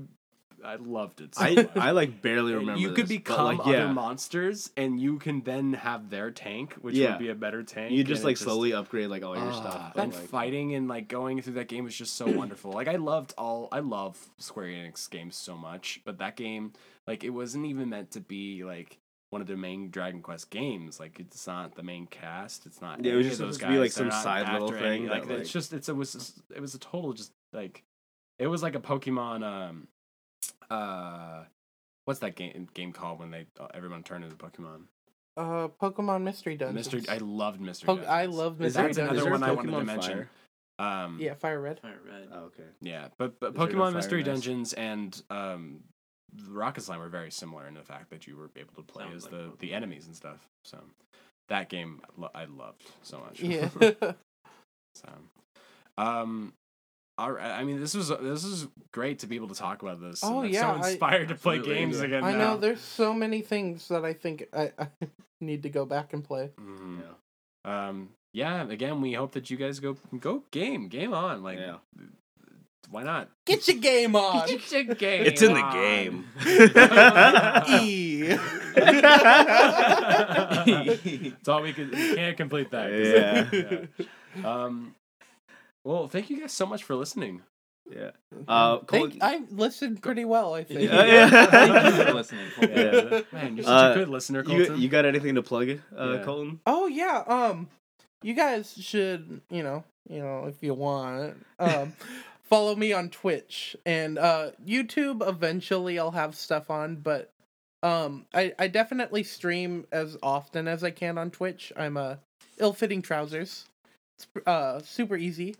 [0.64, 1.70] i loved it so I much.
[1.76, 2.80] I like barely remember.
[2.80, 6.74] you could this, but, become like, other monsters and you can then have their tank
[6.82, 7.12] which Yeah.
[7.12, 9.94] would be a better tank You just like slowly upgrade like all your Ah, stuff.
[9.96, 12.72] that but, like, fighting and like going through that game was just so wonderful.
[12.72, 16.74] Like I loved all I love Square Enix games so much, but that game
[17.08, 18.98] like it wasn't even meant to be like
[19.32, 21.00] one of the main Dragon Quest games.
[21.00, 22.66] Like it's not the main cast.
[22.66, 23.04] It's not.
[23.04, 25.26] Yeah, it was just supposed to be, like, some side little after any- thing Like
[25.28, 27.84] that, it's just it's it was it was a total just like
[28.40, 29.44] it was like a Pokemon.
[29.44, 29.88] Um,
[30.70, 31.44] uh,
[32.06, 34.84] what's that game game called when they uh, everyone turned into Pokemon?
[35.38, 36.94] Uh, Pokemon Mystery Dungeons.
[36.94, 37.14] Mystery.
[37.14, 37.86] I loved Mystery.
[37.88, 38.36] Po- I Dungeons.
[38.36, 38.98] love Mystery That's Dungeons.
[38.98, 40.30] another Is there one a I wanted to Pokemon mention.
[40.80, 41.80] Um, Yeah, Fire Red.
[41.80, 42.28] Fire Red.
[42.34, 42.64] Oh, okay.
[42.82, 45.80] Yeah, but, but Is there no Pokemon Mystery and Dungeons and um,
[46.34, 49.04] the Rocket Slime were very similar in the fact that you were able to play
[49.06, 50.40] Sounds as like the, the enemies and stuff.
[50.66, 50.80] So
[51.50, 52.02] that game
[52.34, 53.40] I loved so much.
[53.42, 53.70] Yeah.
[54.96, 55.10] so,
[55.98, 56.54] um,
[57.22, 57.52] all right.
[57.52, 60.24] I mean, this was this is great to be able to talk about this.
[60.24, 62.06] and Oh, I'm yeah, so I- inspired to play games yeah.
[62.06, 62.24] again.
[62.24, 62.38] I now.
[62.38, 64.88] know there's so many things that I think I, I
[65.40, 66.50] need to go back and play.
[66.60, 67.02] Mhm.
[67.02, 67.88] Yeah.
[67.90, 68.68] Um, yeah.
[68.68, 71.44] Again, we hope that you guys go go game game on.
[71.44, 71.78] Like, Yeah.
[72.90, 73.30] why not?
[73.46, 74.48] Get your game on.
[74.54, 75.24] Get your game.
[75.26, 76.26] It's in the game.
[77.82, 78.36] e.
[81.30, 81.92] That's all we could.
[81.92, 82.92] We can't complete that.
[82.92, 83.50] Yeah.
[84.42, 84.64] yeah.
[84.64, 84.96] Um.
[85.84, 87.42] Well, thank you guys so much for listening.
[87.90, 88.12] yeah.
[88.48, 90.54] Uh, Think- Colin- I listened pretty well.
[90.54, 90.82] I think.
[90.82, 91.46] Yeah, yeah.
[91.48, 92.46] Thank you for listening.
[92.62, 93.22] Yeah.
[93.34, 94.82] Man, you're such Uh, a good listener, You, Colton.
[94.82, 96.24] you got anything to plug, uh, Yeah.
[96.24, 96.60] Colton?
[96.66, 97.24] Oh yeah.
[97.28, 97.68] Um,
[98.22, 101.94] you guys should you know you know if you want um
[102.44, 105.28] follow me on Twitch and uh YouTube.
[105.28, 107.32] Eventually, I'll have stuff on, but
[107.84, 111.74] um I I definitely stream as often as I can on Twitch.
[111.76, 112.16] I'm a uh,
[112.60, 113.66] ill-fitting trousers.
[114.20, 115.56] It's uh super easy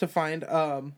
[0.00, 0.44] to find.
[0.44, 0.94] Um.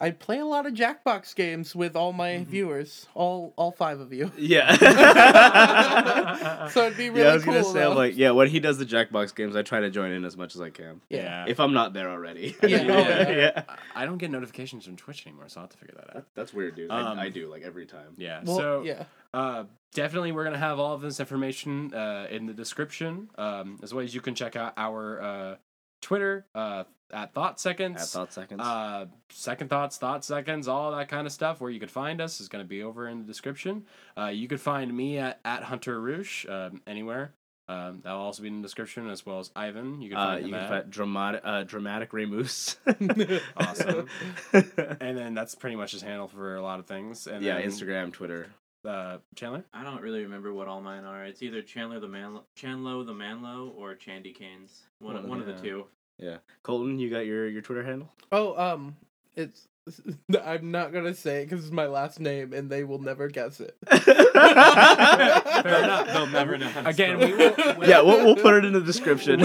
[0.00, 2.50] I play a lot of Jackbox games with all my Mm-hmm.
[2.50, 4.32] viewers, all all five of you.
[4.36, 4.74] Yeah.
[6.70, 7.52] So it'd be really yeah, I was cool.
[7.54, 7.90] gonna say, though.
[7.92, 10.36] I'm like, yeah, when he does the Jackbox games, I try to join in as
[10.36, 11.00] much as I can.
[11.10, 11.44] yeah.
[11.46, 12.56] If I'm not there already.
[12.62, 12.82] Yeah.
[12.82, 13.28] yeah.
[13.30, 13.62] Yeah.
[13.94, 16.26] I I don't get notifications from Twitch anymore, so I'll have to figure that out.
[16.34, 16.90] That's weird, dude.
[16.90, 18.14] Um, I, I do like every time.
[18.16, 18.40] Yeah.
[18.44, 19.04] well, so yeah.
[19.32, 19.64] uh,
[19.94, 24.04] definitely we're gonna have all of this information uh, in the description, um, as well
[24.04, 25.56] as you can check out our uh,
[26.04, 28.02] Twitter uh, at Thought Seconds.
[28.02, 28.60] At thought seconds.
[28.60, 31.60] Uh, second thoughts, thought seconds, all that kind of stuff.
[31.60, 33.86] Where you could find us is going to be over in the description.
[34.16, 37.32] Uh, you could find me at, at Hunter Roosh um, anywhere.
[37.66, 40.02] Um, that'll also be in the description as well as Ivan.
[40.02, 42.76] You can uh, find you can find dramatic, uh, dramatic Ray Moose.
[43.56, 44.06] Awesome.
[44.52, 47.26] and then that's pretty much his handle for a lot of things.
[47.26, 48.48] And yeah, Instagram, Twitter.
[48.84, 49.64] Uh, Chandler.
[49.72, 51.24] I don't really remember what all mine are.
[51.24, 54.82] It's either Chandler the Man, Chandlo the Manlo, or Chandy Canes.
[54.98, 55.86] One, One of one of the two.
[56.18, 58.10] Yeah, Colton, you got your your Twitter handle?
[58.30, 58.96] Oh, um,
[59.36, 59.68] it's.
[60.44, 63.60] I'm not gonna say it because it's my last name, and they will never guess
[63.60, 63.76] it.
[63.88, 66.06] Fair enough.
[66.06, 66.70] They'll never know.
[66.86, 67.78] Again, we it.
[67.78, 67.86] will.
[67.88, 69.40] yeah, we'll, we'll put it in the description.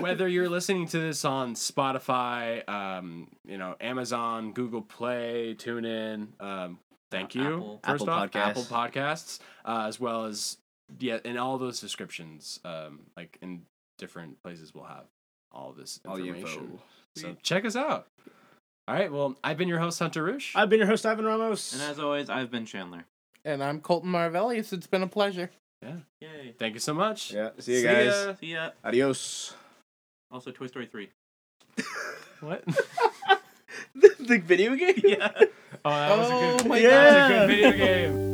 [0.00, 6.78] whether you're listening to this on Spotify, um, you know, Amazon, Google Play, TuneIn, um,
[7.10, 7.80] thank you Apple.
[7.84, 8.46] first Apple off, Podcasts.
[8.46, 10.58] Apple Podcasts, uh, as well as
[10.98, 13.62] yeah, in all those descriptions, um, like in
[13.98, 15.04] different places, we'll have
[15.52, 16.62] all this information.
[16.62, 16.80] info.
[17.16, 18.06] So check us out.
[18.88, 19.12] All right.
[19.12, 20.54] Well, I've been your host, Hunter Roosh.
[20.56, 21.72] I've been your host, Ivan Ramos.
[21.72, 23.04] And as always, I've been Chandler.
[23.44, 24.72] And I'm Colton Marvellius.
[24.72, 25.50] It's been a pleasure.
[25.82, 25.96] Yeah.
[26.20, 26.54] Yay.
[26.58, 27.32] Thank you so much.
[27.32, 28.06] yeah, see you guys.
[28.06, 28.34] ya.
[28.34, 28.70] See ya.
[28.84, 29.54] Adios.
[30.30, 31.08] Also, Toy Story 3.
[32.40, 32.64] What?
[34.20, 34.94] the video game?
[35.04, 35.30] yeah.
[35.84, 37.28] Oh, that was a Oh good, my that was a God.
[37.28, 38.29] good video game.